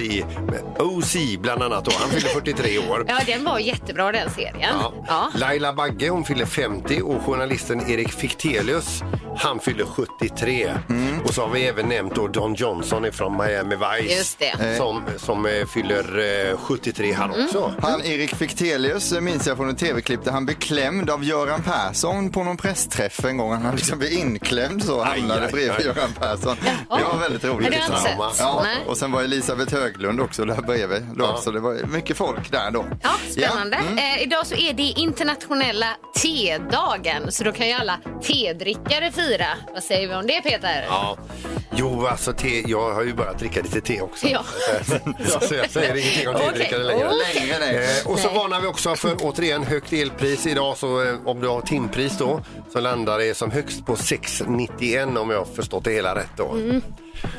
OC 0.79 1.17
bland 1.39 1.63
annat 1.63 1.85
då. 1.85 1.93
Han 2.01 2.11
fyller 2.11 2.29
43 2.29 2.79
år. 2.79 3.05
Ja, 3.09 3.21
den 3.27 3.45
var 3.45 3.59
jättebra 3.59 4.13
den 4.13 4.31
serien. 4.31 4.75
Ja. 4.81 4.93
Ja. 5.09 5.31
Laila 5.35 5.73
Bagge 5.73 6.09
hon 6.09 6.25
fyller 6.25 6.47
50 6.47 7.03
och 7.03 7.23
journalisten 7.23 7.91
Erik 7.91 8.13
Fichtelius 8.13 9.03
han 9.37 9.61
fyller 9.61 9.85
73. 9.85 10.71
Mm. 10.89 11.21
Och 11.21 11.35
så 11.35 11.43
har 11.43 11.49
vi 11.49 11.67
även 11.67 11.89
nämnt 11.89 12.15
då 12.15 12.29
Don 12.29 12.55
Johnson 12.55 13.00
från 13.13 13.37
Miami 13.37 13.77
Vice 13.77 14.15
Just 14.17 14.39
det. 14.39 14.77
som, 14.77 15.03
som 15.17 15.47
eh, 15.47 15.67
fyller 15.67 16.19
eh, 16.51 16.57
73 16.59 17.13
han 17.13 17.31
Mm. 17.31 17.45
också. 17.47 17.75
Han 17.83 18.03
Erik 18.05 18.35
Fichtelius 18.35 19.13
eh, 19.13 19.21
minns 19.21 19.47
jag 19.47 19.57
från 19.57 19.71
ett 19.71 19.79
tv-klipp 19.79 20.25
där 20.25 20.33
han 20.33 20.45
blev 20.47 20.55
klämd 20.55 21.11
av 21.11 21.25
Göran 21.25 21.63
Persson 21.63 22.31
på 22.33 22.45
någon 22.45 22.57
pressträff 22.57 23.25
en 23.25 23.37
gång. 23.37 23.53
Han 23.53 23.77
liksom 23.77 23.99
blev 23.99 24.13
inklämd 24.13 24.85
så 24.85 24.97
och 24.99 25.07
hamnade 25.07 25.47
aj, 25.47 25.53
bredvid 25.53 25.71
aj. 25.79 25.85
Göran 25.85 26.13
Persson. 26.21 26.57
Det 26.99 27.05
var 27.05 27.19
väldigt 27.21 27.45
roligt. 27.45 27.69
Har 27.69 27.81
jag 27.81 27.87
inte 27.89 28.01
sett. 28.01 28.39
Ja, 28.39 28.61
Nej. 28.65 28.77
och 28.87 28.97
sen 28.97 29.13
var 29.13 29.23
Elisabeth 29.23 29.75
Höglund 29.75 30.21
också 30.21 30.45
där 30.45 30.63
bredvid. 30.63 31.03
Då, 31.15 31.25
Ja. 31.25 31.37
Så 31.43 31.51
det 31.51 31.61
var 31.61 31.87
mycket 31.87 32.17
folk 32.17 32.51
där 32.53 32.71
då. 32.71 32.85
Ja, 33.03 33.11
spännande. 33.31 33.77
Ja, 33.83 33.87
mm. 33.93 33.99
Eh, 34.19 34.23
idag 34.23 34.47
så 34.47 34.55
är 34.55 34.73
det 34.73 34.83
internationella 34.83 35.87
tedagen, 36.23 37.33
så 37.33 37.45
då 37.45 37.53
kan 37.53 37.67
ju 37.69 37.73
alla 37.73 37.99
tedrickare 38.23 39.13
fira. 39.13 39.47
Vad 39.75 39.83
säger 39.83 40.09
vi 40.09 40.15
om 40.15 40.27
det, 40.27 40.41
Peter? 40.43 40.85
Ja. 40.89 41.17
Jo, 41.75 42.07
alltså 42.07 42.33
te, 42.33 42.61
jag 42.71 42.90
har 42.93 43.03
ju 43.03 43.15
börjat 43.15 43.39
dricka 43.39 43.63
lite 43.63 43.81
te 43.81 44.01
också. 44.01 44.27
Ja. 44.29 44.45
så 45.49 45.55
jag 45.55 45.71
säger 45.71 45.97
ingenting 45.97 46.29
om 46.29 46.35
Okej. 46.35 46.49
tedrickare 46.49 46.83
längre. 46.83 47.11
Nej. 47.61 47.77
Eh, 47.77 48.11
och 48.11 48.19
så 48.19 48.27
Nej. 48.29 48.37
varnar 48.37 48.61
vi 48.61 48.67
också 48.67 48.97
för 48.97 49.17
återigen 49.21 49.63
högt 49.63 49.93
elpris 49.93 50.47
idag. 50.47 50.77
Så 50.77 51.03
eh, 51.03 51.15
om 51.25 51.41
du 51.41 51.49
har 51.49 51.61
timpris 51.61 52.19
då 52.19 52.41
så 52.73 52.81
landar 52.81 53.19
det 53.19 53.35
som 53.35 53.51
högst 53.51 53.87
på 53.87 53.95
6,91 53.95 55.17
om 55.19 55.31
jag 55.31 55.39
har 55.39 55.45
förstått 55.45 55.85
det 55.85 55.93
hela 55.93 56.15
rätt 56.15 56.37
då. 56.37 56.57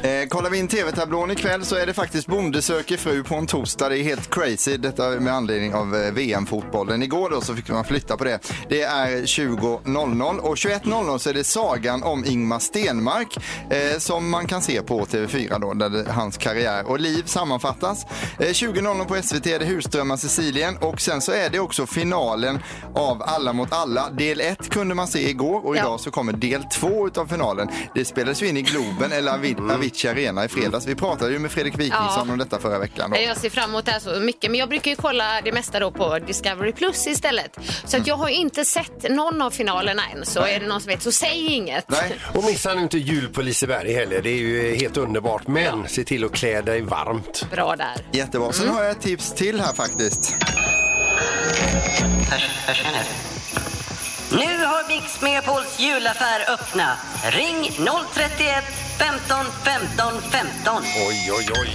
Eh, 0.04 0.28
kollar 0.30 0.50
vi 0.50 0.58
in 0.58 0.68
tv-tablån 0.68 1.32
ikväll 1.32 1.66
så 1.66 1.76
är 1.76 1.86
det 1.86 1.94
faktiskt 1.94 2.28
Bonde 2.28 2.62
söker 2.62 2.98
fru 2.98 3.24
på 3.24 3.36
en 3.36 3.48
torsdag. 3.48 3.90
Det 3.90 3.98
är 4.00 4.04
helt 4.04 4.30
crazy. 4.34 4.78
Detta 4.78 5.10
med 5.10 5.34
anledning 5.34 5.74
av 5.74 5.96
eh, 5.96 6.12
VM-fotbollen. 6.12 7.04
Igår 7.04 7.30
då 7.30 7.42
så 7.42 7.56
fick 7.56 7.70
man 7.70 7.84
flytta 7.86 8.18
på 8.18 8.24
det. 8.24 8.40
Det 8.70 8.82
är 8.82 9.08
20.00 9.08 10.38
och 10.38 10.56
21.00 10.56 11.18
så 11.18 11.30
är 11.30 11.34
det 11.34 11.44
Sagan 11.44 12.04
om 12.04 12.26
Ingmar 12.26 12.60
Stenmark 12.60 13.38
eh, 13.70 13.98
som 13.98 14.30
man 14.30 14.48
kan 14.48 14.62
se 14.62 14.82
på 14.82 15.06
TV4 15.06 15.60
då, 15.60 15.74
där 15.74 15.90
det, 15.90 16.12
hans 16.12 16.38
karriär 16.38 16.90
och 16.90 17.00
liv 17.00 17.24
sammanfattas. 17.26 18.06
Eh, 18.40 18.48
20.00 18.48 19.06
på 19.06 19.16
SVT 19.24 19.48
är 19.48 19.60
det 19.60 19.66
Husdrömmar 19.66 20.18
Sicilien 20.18 20.78
och 20.78 21.02
sen 21.02 21.22
så 21.22 21.32
är 21.32 21.50
det 21.50 21.60
också 21.60 21.86
finalen 21.86 22.60
av 22.96 23.24
Alla 23.26 23.54
mot 23.54 23.74
alla. 23.74 24.10
Del 24.10 24.42
1 24.42 24.70
kunde 24.70 24.96
man 24.96 25.08
se 25.08 25.30
igår 25.30 25.66
och 25.66 25.76
Ja. 25.78 25.80
idag 25.82 26.00
så 26.00 26.12
kommer 26.12 26.34
del 26.34 26.64
2 26.64 27.08
utav 27.08 27.28
finalen. 27.28 27.68
Det 27.96 28.06
spelades 28.06 28.42
ju 28.44 28.48
in 28.48 28.58
i 28.58 28.62
Globen 28.62 29.12
eller 29.12 29.32
Avi- 29.72 29.76
Avicii 29.76 30.10
Arena 30.12 30.46
i 30.46 30.48
fredags. 30.48 30.86
Vi 30.88 30.96
pratade 30.96 31.32
ju 31.32 31.40
med 31.40 31.52
Fredrik 31.52 31.74
Wikingsson 31.74 32.28
Ja. 32.28 32.32
om 32.34 32.38
detta 32.38 32.60
förra 32.60 32.80
veckan. 32.80 33.12
Då. 33.12 33.18
Jag 33.22 33.38
ser 33.38 33.50
fram 33.50 33.70
emot 33.70 33.86
det 33.86 33.92
här 33.92 34.00
så 34.00 34.20
mycket, 34.20 34.52
men 34.52 34.60
jag 34.60 34.70
brukar 34.70 34.92
ju 34.92 34.98
kolla 34.98 35.42
det 35.42 35.52
mesta 35.52 35.80
då 35.80 35.92
på 35.92 36.20
Discovery 36.20 36.72
Plus 36.72 37.08
istället. 37.08 37.58
Så 37.86 37.98
att 37.98 38.08
jag 38.08 38.16
har 38.16 38.30
inte 38.30 38.66
sett 38.66 39.10
någon 39.10 39.42
av 39.42 39.52
finalerna 39.52 40.02
än, 40.16 40.26
så 40.26 40.42
är 40.42 40.60
det 40.60 40.68
någon 40.68 40.82
som 40.82 40.88
vet 40.90 41.02
så 41.04 41.12
säg 41.12 41.46
inget. 41.54 41.86
Nej. 41.90 42.20
Och 42.34 42.44
missa 42.44 42.74
nu 42.74 42.82
inte 42.82 42.98
jul 42.98 43.28
på 43.28 43.42
Liseberg 43.42 43.94
heller. 43.94 44.22
Det 44.22 44.30
är 44.30 44.38
ju 44.38 44.76
helt 44.76 44.98
underbart. 44.98 45.48
Men 45.48 45.88
se 45.88 46.04
till 46.04 46.26
att 46.26 46.32
klä 46.32 46.62
dig 46.62 46.82
varmt. 46.82 47.46
Bra 47.52 47.76
där. 47.76 47.96
Jättebra. 48.12 48.52
Sen 48.54 48.70
har 48.70 48.84
jag 48.84 48.92
ett 48.92 49.02
tips 49.02 49.34
till 49.34 49.60
här 49.62 49.74
faktiskt. 49.74 50.36
Nu 52.32 53.31
har 54.40 54.88
Mix 54.88 55.22
Megapols 55.22 55.80
julaffär 55.80 56.54
öppnat. 56.54 56.98
Ring 57.32 57.70
031 58.14 58.64
15 59.00 59.46
15 59.64 60.22
15. 60.22 60.84
Oj, 61.08 61.32
oj, 61.32 61.46
oj. 61.62 61.70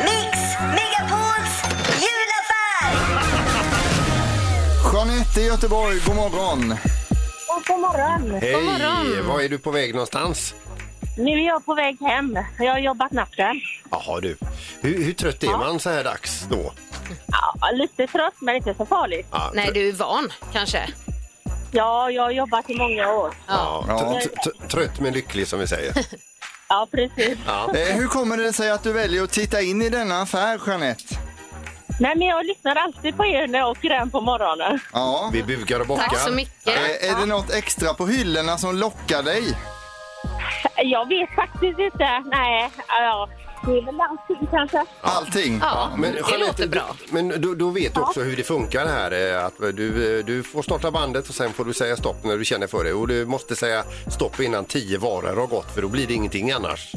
Mix 0.00 0.38
Megapols 0.60 1.62
julaffär! 2.04 2.92
Jeanette 4.92 5.40
i 5.40 5.46
Göteborg, 5.46 6.00
god 6.06 6.16
morgon. 6.16 6.72
Och 7.48 7.64
god 7.66 7.80
morgon. 7.80 8.40
Hej! 8.40 8.52
morgon. 8.52 9.28
Var 9.28 9.40
är 9.40 9.48
du 9.48 9.58
på 9.58 9.70
väg 9.70 9.94
någonstans? 9.94 10.54
Nu 11.18 11.30
är 11.30 11.46
jag 11.46 11.66
på 11.66 11.74
väg 11.74 11.96
hem. 12.00 12.38
Jag 12.58 12.72
har 12.72 12.78
jobbat 12.78 13.12
natten. 13.12 13.60
Jaha 13.90 14.20
du. 14.20 14.36
Hur, 14.80 15.04
hur 15.04 15.12
trött 15.12 15.42
är 15.42 15.58
man 15.58 15.80
så 15.80 15.90
här 15.90 16.04
dags 16.04 16.46
då? 16.50 16.72
Ja, 17.26 17.70
lite 17.72 18.06
trött, 18.06 18.34
men 18.40 18.56
inte 18.56 18.74
så 18.74 18.86
farligt. 18.86 19.26
Ja, 19.32 19.50
Nej, 19.54 19.70
du 19.74 19.88
är 19.88 19.92
van 19.92 20.32
kanske. 20.52 20.88
Ja, 21.72 22.10
jag 22.10 22.22
har 22.22 22.30
jobbat 22.30 22.70
i 22.70 22.74
många 22.76 23.12
år. 23.12 23.34
Ja, 23.48 23.84
Ja. 23.88 24.20
t- 24.22 24.28
t- 24.44 24.68
trött 24.68 25.00
men 25.00 25.12
lycklig 25.12 25.46
som 25.48 25.58
vi 25.58 25.66
säger. 25.66 25.94
Ja, 26.68 26.88
precis. 26.90 27.38
Eh, 27.48 27.96
hur 27.96 28.06
kommer 28.06 28.36
det 28.36 28.52
sig 28.52 28.70
att 28.70 28.82
du 28.82 28.92
väljer 28.92 29.22
att 29.22 29.30
titta 29.30 29.60
in 29.60 29.82
i 29.82 29.88
denna 29.88 30.22
affär, 30.22 30.60
Jeanette? 30.66 31.14
Nej, 32.00 32.16
men 32.16 32.28
jag 32.28 32.46
lyssnar 32.46 32.76
alltid 32.76 33.16
på 33.16 33.26
er 33.26 33.46
när 33.46 33.58
jag 33.58 33.70
åker 33.70 33.90
hem 33.90 34.10
på 34.10 34.20
morgonen. 34.20 34.80
Ja. 34.92 35.30
Vi 35.32 35.42
bukar 35.42 35.80
och 35.80 35.86
bockar. 35.86 36.08
Tack 36.08 36.18
så 36.18 36.30
mycket. 36.32 36.66
Eh, 36.66 37.10
är 37.10 37.20
det 37.20 37.26
något 37.26 37.50
extra 37.50 37.94
på 37.94 38.06
hyllorna 38.06 38.58
som 38.58 38.76
lockar 38.76 39.22
dig? 39.22 39.42
Jag 40.76 41.08
vet 41.08 41.34
faktiskt 41.34 41.78
inte. 41.78 42.22
Nej, 42.26 42.70
ja, 42.88 43.28
det 43.66 43.78
är 43.78 43.82
väl 43.84 44.00
allting 44.00 44.46
kanske. 44.50 44.84
Allting? 45.00 45.58
Ja, 45.62 45.90
Men 45.98 46.12
det 46.12 46.16
Jeanette, 46.18 46.38
låter 46.46 46.68
bra. 46.68 46.96
du- 47.06 47.12
Men 47.14 47.40
då, 47.42 47.54
då 47.54 47.70
vet 47.70 47.94
du 47.94 48.00
också 48.00 48.20
hur 48.20 48.36
det 48.36 48.42
funkar 48.44 48.86
här. 48.86 49.36
eh, 49.36 49.44
Att 49.46 49.58
du, 49.76 50.18
eh, 50.18 50.24
du 50.24 50.42
får 50.42 50.62
starta 50.62 50.90
bandet 50.90 51.28
och 51.28 51.34
sen 51.34 51.52
får 51.52 51.64
du 51.64 51.72
säga 51.74 51.96
stopp 51.96 52.24
när 52.24 52.36
du 52.38 52.44
känner 52.44 52.66
för 52.66 52.84
det. 52.84 52.92
Och 52.92 53.08
du 53.08 53.26
måste 53.26 53.56
säga 53.56 53.84
stopp 54.10 54.40
innan 54.40 54.64
tio 54.64 54.98
varor 54.98 55.36
har 55.36 55.46
gått 55.46 55.74
för 55.74 55.82
då 55.82 55.88
blir 55.88 56.06
det 56.06 56.14
ingenting 56.14 56.50
annars. 56.52 56.92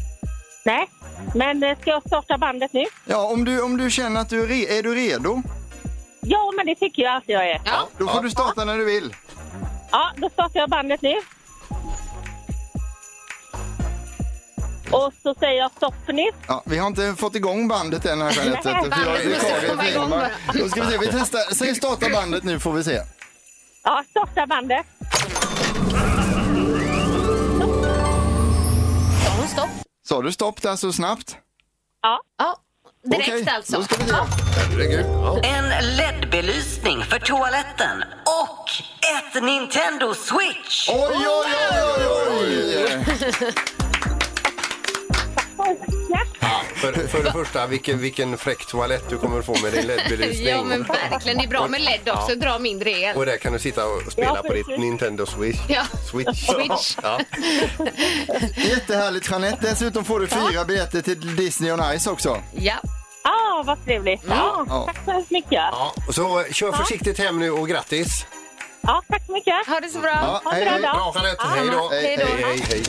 Nej, 0.65 0.89
men 1.36 1.63
eh, 1.63 1.77
ska 1.81 1.89
jag 1.89 2.03
starta 2.07 2.38
bandet 2.38 2.74
nu? 2.74 2.84
Ja, 3.05 3.27
om 3.31 3.45
du, 3.45 3.62
om 3.62 3.77
du 3.77 3.91
känner 3.91 4.22
att 4.22 4.29
du 4.29 4.43
är, 4.43 4.48
re- 4.48 4.69
är 4.79 4.84
du 4.84 4.95
redo? 4.95 5.41
Ja, 6.22 6.51
men 6.57 6.65
det 6.65 6.75
tycker 6.75 7.03
jag 7.03 7.15
att 7.17 7.24
jag 7.25 7.50
är. 7.50 7.62
Ja. 7.65 7.88
Då 7.98 8.07
får 8.07 8.22
du 8.24 8.29
starta 8.29 8.65
när 8.65 8.77
du 8.77 8.86
vill. 8.86 9.15
Ja, 9.91 10.12
då 10.17 10.29
startar 10.29 10.60
jag 10.60 10.69
bandet 10.69 11.01
nu. 11.01 11.13
Och 14.95 15.13
så 15.23 15.35
säger 15.39 15.57
jag 15.59 15.71
stopp 15.71 16.07
nytt. 16.07 16.35
Ja, 16.47 16.63
vi 16.65 16.77
har 16.77 16.87
inte 16.87 17.15
fått 17.17 17.35
igång 17.35 17.67
bandet 17.67 18.05
än 18.05 18.21
här 18.21 18.31
Jeanette. 18.31 18.71
Nej, 18.71 18.89
för 18.91 19.05
jag 19.05 19.21
är 19.21 19.25
bandet 19.25 19.25
måste 19.25 19.47
vikarie 19.47 19.69
komma 19.69 19.83
för 19.83 19.91
igång 19.91 20.03
Ingmar. 20.05 20.31
Då 20.53 20.69
ska 20.69 20.83
vi 20.83 20.91
se, 20.91 20.97
vi 20.97 21.07
testar. 21.11 21.53
Säg 21.55 21.75
starta 21.75 22.09
bandet 22.09 22.43
nu 22.43 22.59
får 22.59 22.73
vi 22.73 22.83
se. 22.83 23.01
Ja, 23.83 24.03
starta 24.09 24.47
bandet. 24.47 24.85
Sa 29.23 29.31
hon 29.37 29.47
stopp? 29.47 29.69
Sa 30.07 30.21
du 30.21 30.31
stopp 30.31 30.61
där 30.61 30.75
så 30.75 30.93
snabbt? 30.93 31.37
Ja. 32.01 32.19
Ja, 32.37 32.57
direkt 33.03 33.29
Okej, 33.29 33.47
alltså. 33.55 33.77
Då 33.77 33.83
ska 33.83 33.95
vi 33.95 34.09
se. 34.09 34.15
Herregud. 34.71 35.05
Ja. 35.05 35.39
En 35.43 35.95
LED-belysning 35.97 37.03
för 37.03 37.19
toaletten 37.19 38.03
och 38.43 38.69
ett 39.17 39.43
Nintendo 39.43 40.13
Switch. 40.13 40.89
Oj, 40.89 41.27
oj, 41.27 41.53
oj, 41.97 42.07
oj, 42.39 43.05
oj! 43.41 43.53
För, 46.75 47.07
för 47.07 47.24
det 47.24 47.31
första, 47.31 47.67
vilken, 47.67 48.00
vilken 48.00 48.38
fräck 48.38 48.65
toalett 48.65 49.10
du 49.10 49.17
kommer 49.17 49.41
få 49.41 49.55
med 49.63 49.72
din 49.74 49.88
LED-belysning. 49.88 50.48
Ja, 50.48 50.63
men 50.63 50.84
verkligen. 50.84 51.38
Det 51.38 51.43
är 51.43 51.48
bra 51.48 51.67
med 51.67 51.81
LED 51.81 52.10
också. 52.10 52.36
Dra 52.36 52.60
mindre 52.60 52.91
el. 52.91 53.15
Och 53.15 53.25
där 53.25 53.38
kan 53.38 53.53
du 53.53 53.60
sitta 53.60 53.86
och 53.86 54.12
spela 54.12 54.31
Ja, 54.36 54.41
på 54.50 54.53
ditt. 54.53 54.67
Nintendo 54.67 55.25
Switch. 55.25 55.60
Ja. 55.67 55.84
Switch. 56.12 56.45
Switch. 56.48 56.98
Ja. 57.03 57.19
Jättehärligt 58.55 59.29
Jeanette. 59.31 59.57
Dessutom 59.69 60.05
får 60.05 60.19
du 60.19 60.27
fyra 60.27 60.65
biljetter 60.65 61.01
till 61.01 61.36
Disney 61.36 61.72
on 61.72 62.00
Ice 62.00 62.07
också. 62.07 62.41
Ja. 62.55 62.74
Ja, 63.24 63.63
vad 63.65 63.86
trevligt. 63.86 64.22
Ja, 64.29 64.65
Ja. 64.69 64.84
tack 64.86 64.98
så 65.05 65.12
hemskt 65.12 65.31
mycket. 65.31 65.51
Ja, 65.51 65.93
Ja. 65.98 66.03
Och 66.07 66.15
Så 66.15 66.39
eh, 66.39 66.45
kör 66.51 66.72
försiktigt 66.72 67.19
hem 67.19 67.39
nu 67.39 67.51
och 67.51 67.67
grattis. 67.69 68.25
tack 68.84 69.25
så 69.25 69.31
mycket. 69.31 69.67
Ha 69.67 69.79
det 69.79 69.89
så 69.89 70.00
bra. 70.00 70.10
Ja, 70.12 70.41
Ha 70.43 70.51
en 70.55 70.67
hej, 70.67 70.79
bra 70.81 70.93
dag. 70.93 71.13
Bra 71.13 71.24
Jeanette, 71.24 71.43
hej 71.48 71.67
då. 71.72 71.89
Hej 71.89 72.17
då. 72.19 72.48
hej, 72.48 72.63
hej. 72.69 72.84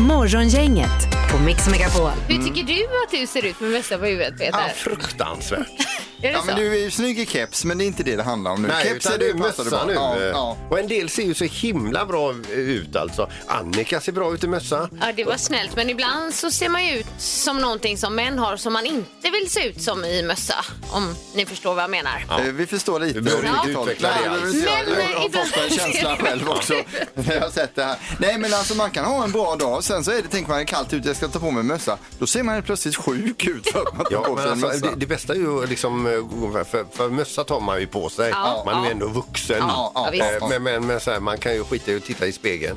Morgongänget 0.00 1.08
på 1.30 1.38
Mix 1.38 1.68
Megapol. 1.68 2.10
Hur 2.28 2.42
tycker 2.42 2.62
du 2.62 2.82
att 2.82 3.10
du 3.20 3.26
ser 3.26 3.44
ut 3.46 3.60
med 3.60 3.70
mössa 3.70 3.98
på 3.98 4.04
huvudet, 4.04 4.38
Peter? 4.38 4.58
Ja, 4.58 4.68
fruktansvärt. 4.74 5.66
Är 6.26 6.32
det 6.32 6.36
Ja, 6.36 6.40
så? 6.40 6.46
men 6.46 6.56
du 6.56 6.74
är 6.74 6.78
ju 6.84 6.90
snygg 6.90 7.18
i 7.18 7.26
keps, 7.26 7.64
men 7.64 7.78
det 7.78 7.84
är 7.84 7.86
inte 7.86 8.02
det 8.02 8.16
det 8.16 8.22
handlar 8.22 8.50
om 8.50 8.62
nu. 8.62 8.68
Nej, 8.68 8.84
keps 8.88 9.06
utan 9.06 9.18
det 9.18 9.26
är 9.28 9.32
passar 9.32 9.64
mössa 9.64 9.70
bra. 9.70 9.84
nu. 9.86 9.92
Ja, 9.94 10.16
eh. 10.16 10.22
ja. 10.22 10.56
Och 10.70 10.78
en 10.78 10.88
del 10.88 11.08
ser 11.08 11.22
ju 11.22 11.34
så 11.34 11.44
himla 11.44 12.06
bra 12.06 12.34
ut 12.52 12.96
alltså. 12.96 13.30
Annika 13.46 14.00
ser 14.00 14.12
bra 14.12 14.34
ut 14.34 14.44
i 14.44 14.48
mössa. 14.48 14.88
Ja, 15.00 15.06
det 15.16 15.24
var 15.24 15.36
snällt. 15.36 15.76
Men 15.76 15.90
ibland 15.90 16.34
så 16.34 16.50
ser 16.50 16.68
man 16.68 16.84
ju 16.86 16.92
ut 16.98 17.06
som 17.18 17.58
någonting 17.58 17.98
som 17.98 18.14
män 18.14 18.38
har 18.38 18.56
som 18.56 18.72
man 18.72 18.86
inte 18.86 19.30
vill 19.32 19.50
se 19.50 19.68
ut 19.68 19.82
som 19.82 20.04
i 20.04 20.22
mössa. 20.22 20.64
Om 20.90 21.14
ni 21.34 21.46
förstår 21.46 21.74
vad 21.74 21.82
jag 21.82 21.90
menar. 21.90 22.24
Eh, 22.30 22.42
Vi 22.52 22.66
förstår 22.66 23.00
lite. 23.00 23.14
Du 23.14 23.20
behöver 23.20 23.48
inte 23.48 23.80
utveckla 23.80 24.08
det 24.08 24.14
Nej, 24.20 24.28
alls. 24.28 24.52
behöver 24.64 24.80
inte 24.80 24.90
Men, 24.92 25.00
jag. 25.00 25.10
Jag 25.10 25.16
har 25.16 25.20
eh, 25.20 25.26
ibland 25.26 25.48
fått 25.48 25.64
en 25.64 25.70
ser 25.70 25.78
känsla 25.78 26.10
det 26.10 26.22
själv 26.22 26.48
också 26.48 26.74
när 27.14 27.34
jag 27.34 27.40
har 27.40 27.50
sett 27.50 27.74
det 27.74 27.84
här. 27.84 27.96
Nej 28.18 28.38
men 28.38 28.54
alltså 28.54 28.74
man 28.74 28.90
kan 28.90 29.04
ha 29.04 29.24
en 29.24 29.32
bra 29.32 29.56
dag 29.56 29.84
sen 29.84 30.04
så 30.04 30.10
är 30.10 30.16
det, 30.22 30.28
tänker 30.28 30.48
man 30.48 30.58
det 30.58 30.62
är 30.62 30.66
kallt 30.66 30.92
ute, 30.92 31.08
jag 31.08 31.16
ska 31.16 31.28
ta 31.28 31.38
på 31.38 31.50
mig 31.50 31.60
en 31.60 31.66
mössa. 31.66 31.98
Då 32.18 32.26
ser 32.26 32.42
man 32.42 32.54
helt 32.54 32.66
plötsligt 32.66 32.96
sjuk 32.96 33.46
ut 33.46 33.68
för 33.72 33.82
att 33.82 33.96
man 33.96 34.04
tar 34.06 34.12
Ja, 34.12 34.20
på 34.24 34.34
men 34.34 34.42
sig 34.42 34.46
en 34.46 34.50
alltså, 34.52 34.66
mössa. 34.66 34.86
det, 34.90 34.96
det 34.96 35.06
bästa 35.06 35.32
är 35.32 35.36
ju 35.38 35.66
liksom, 35.66 36.06
eh, 36.06 36.15
för, 36.64 36.96
för 36.96 37.08
mössa 37.08 37.44
tar 37.44 37.60
man 37.60 37.80
ju 37.80 37.86
på 37.86 38.08
sig. 38.08 38.30
Ja, 38.30 38.62
man 38.66 38.74
är 38.74 38.80
ju 38.80 38.86
ja. 38.86 38.90
ändå 38.92 39.06
vuxen. 39.08 39.56
Ja, 39.58 39.92
ja, 39.94 40.08
visst. 40.12 40.24
Eh, 40.42 40.48
Men, 40.48 40.62
men, 40.62 40.86
men 40.86 41.00
så 41.00 41.10
här, 41.10 41.20
man 41.20 41.38
kan 41.38 41.54
ju 41.54 41.64
skita 41.64 41.92
i 41.92 41.96
att 41.96 42.04
titta 42.04 42.26
i 42.26 42.32
spegeln. 42.32 42.76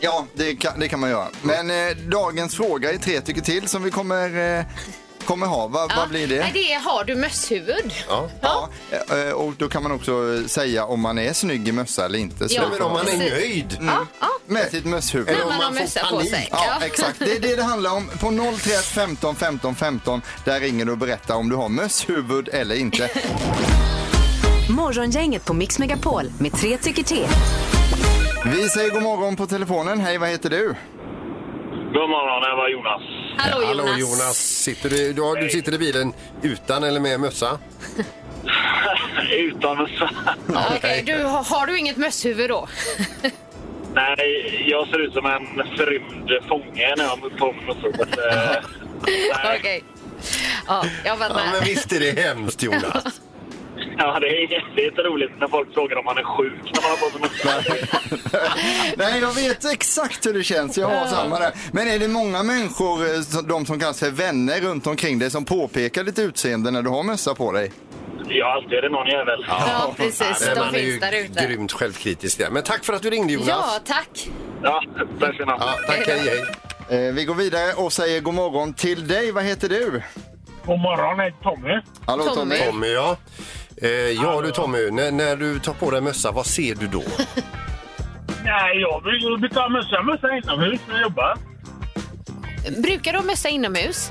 Ja, 0.00 0.26
det 0.34 0.56
kan, 0.56 0.80
det 0.80 0.88
kan 0.88 1.00
man 1.00 1.10
göra. 1.10 1.28
Men 1.42 1.70
eh, 1.70 1.96
dagens 1.96 2.56
fråga 2.56 2.92
är 2.92 2.98
tre 2.98 3.20
tycker 3.20 3.40
till 3.40 3.68
som 3.68 3.82
vi 3.82 3.90
kommer, 3.90 4.58
eh, 4.58 4.64
kommer 5.24 5.46
ha. 5.46 5.66
Va, 5.66 5.86
Ja. 5.90 5.94
Vad 5.96 6.08
blir 6.08 6.26
det? 6.28 6.38
Nej, 6.38 6.50
det 6.54 6.72
är 6.72 6.80
har 6.80 7.04
du 7.04 7.16
mösshuvud? 7.16 7.92
Ja. 8.08 8.28
Ja, 8.40 8.68
eh, 9.16 9.30
och 9.32 9.52
då 9.58 9.68
kan 9.68 9.82
man 9.82 9.92
också 9.92 10.42
säga 10.48 10.84
om 10.84 11.00
man 11.00 11.18
är 11.18 11.32
snygg 11.32 11.68
i 11.68 11.72
mössa 11.72 12.04
eller 12.04 12.18
inte. 12.18 12.48
Så 12.48 12.54
Ja, 12.54 12.62
det 12.62 12.68
Men 12.70 12.82
om 12.82 12.92
man 12.92 13.00
är 13.00 13.04
Precis. 13.04 13.30
nöjd. 13.30 13.78
Ja, 13.80 14.06
ja. 14.20 14.29
Med 14.50 14.70
sitt 14.70 14.84
mösshuvud. 14.84 15.28
Eller 15.28 15.38
När 15.38 15.44
om 15.44 15.48
man 15.48 15.56
har 15.60 15.64
man 15.70 15.74
får 15.74 15.82
mössa 15.84 16.00
på 16.00 16.16
panik. 16.16 16.30
sig. 16.30 16.48
Ja, 16.50 16.78
exakt. 16.86 17.18
Det 17.18 17.36
är 17.36 17.40
det 17.40 17.56
det 17.56 17.62
handlar 17.62 17.90
om. 17.96 18.08
På 18.20 18.30
031 18.58 18.84
15 18.84 19.36
15 19.36 19.74
15. 19.74 20.22
Där 20.44 20.60
ringer 20.60 20.84
du 20.84 20.92
och 20.92 20.98
berättar 20.98 21.34
om 21.34 21.48
du 21.48 21.56
har 21.56 21.68
mösshuvud 21.68 22.48
eller 22.52 22.74
inte. 22.74 23.10
Morgongänget 24.68 25.44
på 25.44 25.54
Mix 25.54 25.78
Megapol 25.78 26.32
med 26.38 26.52
tre 26.52 26.76
tycker 26.78 27.02
till. 27.02 27.26
Vi 28.44 28.68
säger 28.68 28.90
god 28.90 29.02
morgon 29.02 29.36
på 29.36 29.46
telefonen. 29.46 30.00
Hej, 30.00 30.18
vad 30.18 30.28
heter 30.28 30.50
du? 30.50 30.74
God 31.92 32.10
morgon, 32.10 32.42
det 32.42 32.56
var 32.56 32.68
Jonas. 32.68 33.02
Hallå 33.38 33.62
Jonas. 33.62 33.86
Hallå 33.90 33.98
Jonas, 34.00 34.36
sitter 34.36 34.90
du, 34.90 35.12
du, 35.12 35.22
har- 35.22 35.36
du 35.36 35.48
sitter 35.48 35.74
i 35.74 35.78
bilen 35.78 36.12
utan 36.42 36.84
eller 36.84 37.00
med 37.00 37.20
mössa? 37.20 37.58
Utan 39.32 39.76
mössa. 39.76 40.10
Okej, 40.76 41.02
du, 41.06 41.24
har, 41.24 41.42
har 41.44 41.66
du 41.66 41.78
inget 41.78 41.96
mösshuvud 41.96 42.50
då? 42.50 42.68
Nej, 43.94 44.64
jag 44.70 44.88
ser 44.88 44.98
ut 44.98 45.12
som 45.12 45.26
en 45.26 45.46
förrymd 45.76 46.30
fånge 46.48 46.94
när 46.96 47.04
jag 47.04 47.10
har 47.10 47.16
på 47.16 47.28
att, 48.02 48.18
eh, 48.18 48.62
Nej. 49.44 49.58
Okej. 49.58 49.84
Ja, 50.66 50.84
jag 51.04 51.12
Ja, 51.12 51.16
fattar. 51.16 51.42
men 51.52 51.64
visst 51.64 51.92
är 51.92 52.00
det 52.00 52.20
hemskt 52.20 52.62
Jonas. 52.62 53.20
Ja, 53.98 54.18
det 54.20 54.26
är, 54.26 54.64
det 54.76 54.82
är 54.84 54.88
inte 54.88 55.02
roligt 55.02 55.30
när 55.40 55.48
folk 55.48 55.74
frågar 55.74 55.96
om 55.96 56.04
man 56.04 56.18
är 56.18 56.22
sjuk 56.22 56.52
när 56.74 56.82
man 56.82 56.90
har 56.90 56.96
på 56.96 57.10
sig 57.10 57.20
mössa. 57.20 58.50
Nej, 58.96 59.20
jag 59.20 59.34
vet 59.34 59.64
exakt 59.72 60.26
hur 60.26 60.34
det 60.34 60.42
känns. 60.42 60.78
Jag 60.78 60.88
har 60.88 61.06
samma 61.06 61.38
där. 61.38 61.52
Men 61.72 61.88
är 61.88 61.98
det 61.98 62.08
många 62.08 62.42
människor, 62.42 63.14
eh, 63.14 63.20
som- 63.20 63.48
de 63.48 63.66
som 63.66 63.80
kallas 63.80 64.00
för 64.00 64.10
vänner 64.10 64.60
runt 64.60 64.86
omkring 64.86 65.18
dig, 65.18 65.30
som 65.30 65.44
påpekar 65.44 66.04
ditt 66.04 66.18
utseende 66.18 66.70
när 66.70 66.82
du 66.82 66.90
har 66.90 67.02
mössa 67.02 67.34
på 67.34 67.52
dig? 67.52 67.72
Ja, 68.32 68.52
alltid 68.54 68.72
är 68.78 68.82
det 68.82 68.88
någon 68.88 69.06
jävel. 69.06 69.44
Ja, 69.48 69.94
precis. 69.96 70.40
Nej, 70.46 70.54
De 70.54 70.60
man 70.60 70.74
är 70.74 70.78
ju 70.78 70.90
finns 70.90 71.00
där 71.00 71.12
ute. 71.24 71.46
grymt 71.46 71.72
självkritisk 71.72 72.38
där. 72.38 72.50
Men 72.50 72.62
tack 72.62 72.84
för 72.84 72.92
att 72.92 73.02
du 73.02 73.10
ringde 73.10 73.32
Jonas. 73.32 73.48
Ja, 73.48 73.78
tack. 73.86 74.28
Ja, 74.62 74.82
tack 75.20 75.34
ska 75.34 75.44
ni 75.44 75.50
ha. 75.52 75.58
Ja, 75.60 75.74
tack, 75.86 76.06
hej, 76.06 76.44
hej. 76.88 77.06
Eh, 77.08 77.14
vi 77.14 77.24
går 77.24 77.34
vidare 77.34 77.72
och 77.72 77.92
säger 77.92 78.20
god 78.20 78.34
morgon 78.34 78.74
till 78.74 79.08
dig. 79.08 79.32
Vad 79.32 79.44
heter 79.44 79.68
du? 79.68 80.02
God 80.66 80.78
morgon, 80.78 81.18
jag 81.18 81.24
heter 81.24 81.42
Tommy. 81.42 81.80
Hallå 82.06 82.24
Tommy. 82.24 82.34
Tommy. 82.56 82.70
Tommy, 82.72 82.86
ja. 82.92 83.16
Eh, 83.82 83.88
ja 83.90 84.40
du 84.42 84.50
Tommy, 84.50 84.90
när, 84.90 85.10
när 85.12 85.36
du 85.36 85.58
tar 85.58 85.72
på 85.74 85.90
dig 85.90 86.00
mössa, 86.00 86.30
vad 86.32 86.46
ser 86.46 86.74
du 86.74 86.86
då? 86.86 87.02
Nej, 88.44 88.80
jag 88.80 89.02
brukar 89.40 89.60
ha 89.60 89.68
mössa, 89.68 90.02
mössa 90.02 90.36
inomhus 90.36 90.80
när 90.88 90.94
jag 90.94 91.02
jobbar. 91.02 91.36
Brukar 92.82 93.12
du 93.12 93.18
ha 93.18 93.24
mössa 93.24 93.48
inomhus? 93.48 94.10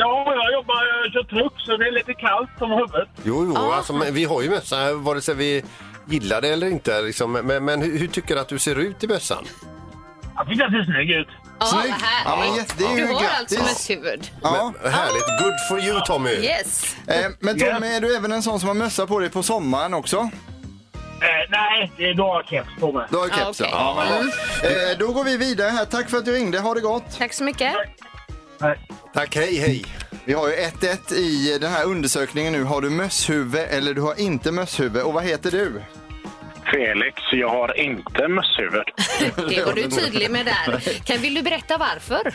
Ja, 0.00 0.34
jag 0.34 0.52
jobbar, 0.52 0.74
jag 1.04 1.12
kör 1.12 1.22
truck 1.22 1.52
så 1.66 1.76
det 1.76 1.86
är 1.88 1.92
lite 1.92 2.14
kallt 2.14 2.50
om 2.62 2.70
huvudet. 2.70 3.08
Jo, 3.24 3.44
jo, 3.46 3.52
Ja. 3.54 3.74
alltså, 3.74 3.92
men 3.92 4.14
vi 4.14 4.24
har 4.24 4.42
ju 4.42 4.50
mössa 4.50 4.94
vare 4.94 5.20
sig 5.20 5.34
vi 5.34 5.64
gillar 6.06 6.40
det 6.40 6.48
eller 6.48 6.66
inte. 6.66 7.02
Liksom. 7.02 7.32
Men, 7.32 7.64
men 7.64 7.82
hur, 7.82 7.98
hur 7.98 8.06
tycker 8.06 8.34
du 8.34 8.40
att 8.40 8.48
du 8.48 8.58
ser 8.58 8.76
ut 8.78 9.04
i 9.04 9.06
mössan? 9.06 9.44
Jag 10.36 10.48
tycker 10.48 10.64
att 10.64 10.72
det 10.72 10.84
ser 10.84 10.92
snygg 10.92 11.10
ut. 11.10 11.28
Ja, 11.60 11.66
Snygg. 11.66 11.94
Ja, 12.24 12.36
men 12.40 12.54
jätte- 12.56 12.74
det 12.78 12.84
är 12.84 12.90
ju 12.90 12.96
du 13.06 13.12
har 13.12 13.20
grattis. 13.22 13.58
alltså 13.58 13.62
mösshuvud? 13.62 14.30
Ja. 14.42 14.72
Men, 14.82 14.92
härligt, 14.92 15.26
good 15.42 15.54
for 15.68 15.80
you 15.88 16.00
Tommy! 16.06 16.30
Yes. 16.30 16.96
Eh, 17.06 17.26
men 17.40 17.58
Tommy, 17.58 17.86
är 17.86 18.00
du 18.00 18.16
även 18.16 18.32
en 18.32 18.42
sån 18.42 18.60
som 18.60 18.68
har 18.68 18.74
mössa 18.74 19.06
på 19.06 19.18
dig 19.18 19.30
på 19.30 19.42
sommaren 19.42 19.94
också? 19.94 20.16
Eh, 21.22 21.50
nej, 21.50 21.92
det 21.96 22.10
är 22.10 22.14
då 22.14 22.22
jag 22.22 22.32
har 22.34 22.42
keps 22.42 22.80
på 22.80 22.92
mig. 22.92 23.06
Du 23.10 23.16
har 23.16 23.28
Ja, 23.28 23.34
keps, 23.36 23.60
okej. 23.60 23.70
ja. 23.72 24.04
ja. 24.62 24.68
Eh, 24.68 24.98
då 24.98 25.12
går 25.12 25.24
vi 25.24 25.36
vidare 25.36 25.68
här. 25.68 25.84
Tack 25.84 26.10
för 26.10 26.16
att 26.18 26.24
du 26.24 26.32
ringde. 26.32 26.58
Ha 26.60 26.74
det 26.74 26.80
gott. 26.80 27.18
Tack 27.18 27.32
så 27.32 27.44
mycket. 27.44 27.74
Tack, 28.58 28.78
hej 29.14 29.56
hej! 29.56 29.84
Vi 30.24 30.32
har 30.32 30.48
ju 30.48 30.54
1-1 30.54 31.14
i 31.14 31.58
den 31.60 31.70
här 31.70 31.86
undersökningen 31.86 32.52
nu. 32.52 32.62
Har 32.64 32.80
du 32.80 32.90
mösshuvud 32.90 33.66
eller 33.70 33.94
du 33.94 34.00
har 34.00 34.20
inte 34.20 34.52
mösshuvud? 34.52 35.02
Och 35.02 35.12
vad 35.12 35.24
heter 35.24 35.50
du? 35.50 35.82
Felix, 36.72 37.22
jag 37.32 37.48
har 37.48 37.78
inte 37.80 38.28
mösshuvud. 38.28 38.84
Det 39.48 39.64
var 39.66 39.74
du 39.74 39.82
tydlig 39.82 40.30
med 40.30 40.46
där. 40.46 41.04
Kan, 41.04 41.18
vill 41.22 41.34
du 41.34 41.42
berätta 41.42 41.78
varför? 41.78 42.34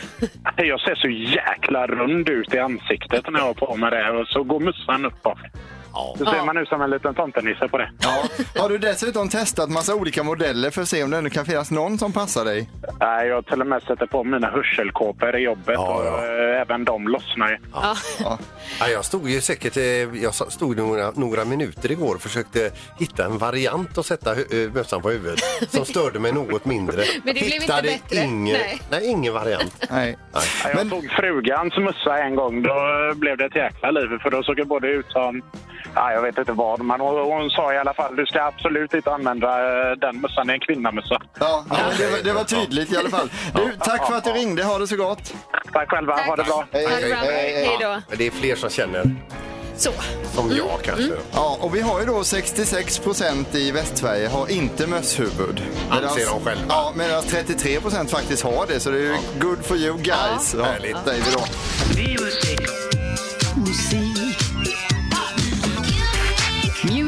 Jag 0.56 0.80
ser 0.80 0.94
så 0.94 1.08
jäkla 1.08 1.86
rund 1.86 2.28
ut 2.28 2.54
i 2.54 2.58
ansiktet 2.58 3.30
när 3.30 3.38
jag 3.40 3.46
har 3.46 3.54
på 3.54 3.76
mig 3.76 3.90
det 3.90 4.10
och 4.10 4.26
så 4.28 4.42
går 4.42 4.60
mössan 4.60 5.04
upp 5.04 5.26
av. 5.26 5.38
Så 6.18 6.24
ser 6.24 6.44
man 6.44 6.56
ut 6.56 6.68
som 6.68 6.82
en 6.82 6.90
liten 6.90 7.14
tomtenisse 7.14 7.68
på 7.68 7.78
det. 7.78 7.90
Ja. 8.02 8.22
Har 8.62 8.68
du 8.68 8.78
dessutom 8.78 9.28
testat 9.28 9.70
massa 9.70 9.94
olika 9.94 10.22
modeller 10.22 10.70
för 10.70 10.82
att 10.82 10.88
se 10.88 11.02
om 11.04 11.10
det 11.10 11.16
ändå 11.18 11.30
kan 11.30 11.44
finnas 11.46 11.70
någon 11.70 11.98
som 11.98 12.12
passar 12.12 12.44
dig? 12.44 12.70
Nej, 13.00 13.28
jag 13.28 13.46
till 13.46 13.60
och 13.60 13.66
med 13.66 13.82
sätter 13.82 14.06
på 14.06 14.24
mina 14.24 14.46
hörselkåpor 14.50 15.36
i 15.36 15.40
jobbet 15.42 15.74
Ja, 15.74 15.94
och 15.96 16.06
ja. 16.06 16.52
eh, 16.54 16.60
även 16.60 16.84
de 16.84 17.08
lossnar 17.08 17.48
ju. 17.48 17.58
Ja. 17.74 17.96
Ja, 18.80 18.88
jag 18.88 19.04
stod 19.04 19.30
ju 19.30 19.40
säkert, 19.40 19.76
eh, 19.76 19.82
jag 20.22 20.34
stod 20.34 20.76
några, 20.76 21.10
några 21.10 21.44
minuter 21.44 21.90
igår 21.92 22.14
och 22.14 22.20
försökte 22.22 22.70
hitta 22.98 23.24
en 23.24 23.38
variant 23.38 23.98
att 23.98 24.06
sätta 24.06 24.32
eh, 24.32 24.38
mössan 24.74 25.02
på 25.02 25.10
huvudet 25.10 25.38
som 25.68 25.84
störde 25.84 26.18
mig 26.18 26.32
något 26.32 26.64
mindre. 26.64 26.96
Men 27.24 27.34
det 27.34 27.40
blev 27.40 27.44
inte 27.44 27.54
Hittade 27.62 27.88
bättre. 28.08 28.24
Ingen, 28.24 28.56
Nej. 28.58 28.80
nej. 28.90 29.06
ingen 29.10 29.34
variant. 29.34 29.86
Nej. 29.90 30.16
Ja, 30.32 30.40
Jag 30.64 30.76
Men- 30.76 30.90
tog 30.90 31.10
frugans 31.10 31.76
mössa 31.76 32.18
en 32.18 32.34
gång. 32.36 32.62
Då 32.62 32.74
blev 33.14 33.36
det 33.36 33.44
ett 33.44 33.56
jäkla 33.56 33.90
liv. 33.90 34.18
För 34.22 34.30
då 34.30 34.42
såg 34.42 34.56
det 34.56 34.64
både 34.64 34.88
ut 34.88 35.06
som... 35.08 35.42
Ja, 35.94 36.12
jag 36.12 36.22
vet 36.22 36.38
inte 36.38 36.52
vad. 36.52 36.80
Men 36.80 37.00
hon, 37.00 37.32
hon 37.32 37.50
sa 37.50 37.74
i 37.74 37.78
alla 37.78 37.94
fall 37.94 38.16
du 38.16 38.26
ska 38.26 38.42
absolut 38.42 38.94
inte 38.94 39.12
använda 39.12 39.48
eh, 39.90 39.96
den 39.96 40.20
mössan. 40.20 40.46
Det 40.46 40.52
är 40.52 40.54
en 40.54 40.60
kvinnamössa. 40.60 41.20
Ja, 41.40 41.64
ja, 41.70 41.76
det, 41.98 42.06
var- 42.10 42.22
det 42.24 42.32
var 42.32 42.44
tydligt 42.44 42.92
i 42.92 42.96
alla 42.96 43.08
fall. 43.08 43.30
Du, 43.54 43.72
tack 43.84 44.06
för 44.06 44.14
att 44.16 44.24
du 44.24 44.30
ringde. 44.30 44.64
Ha 44.64 44.78
det 44.78 44.86
så 44.86 44.96
gott. 44.96 45.34
Tack 45.72 45.90
själva. 45.90 46.12
Ha 46.16 46.36
det 46.36 46.44
bra. 46.44 46.64
Hej, 46.72 46.86
Ha 46.86 46.96
det 46.96 47.08
bra. 47.08 47.16
Hej 47.18 47.76
då. 47.80 48.16
Det 48.16 48.26
är 48.26 48.30
fler 48.30 48.56
som 48.56 48.70
känner 48.70 49.14
Så. 49.76 49.90
som 50.34 50.50
jag 50.56 50.82
kanske. 50.84 51.12
Ja, 51.34 51.58
och 51.60 51.74
vi 51.74 51.80
har 51.80 52.00
ju 52.00 52.06
då 52.06 52.24
66 52.24 52.98
procent 52.98 53.54
i 53.54 53.70
Västsverige 53.70 54.28
har 54.28 54.50
inte 54.50 54.86
mösshuvud. 54.86 55.62
Anser 55.90 56.26
de 56.26 56.44
själva. 56.44 56.64
Ja, 56.68 56.92
medan 56.96 57.22
33 57.22 57.80
procent 57.80 58.10
faktiskt 58.10 58.42
har 58.44 58.66
det. 58.66 58.80
Så 58.80 58.90
det 58.90 58.96
är 58.98 59.02
ju 59.02 59.16
good 59.40 59.64
for 59.64 59.76
you 59.76 59.96
guys. 59.96 60.54
Ja. 60.58 60.64
Härligt. 60.64 60.96
Säger 61.04 61.22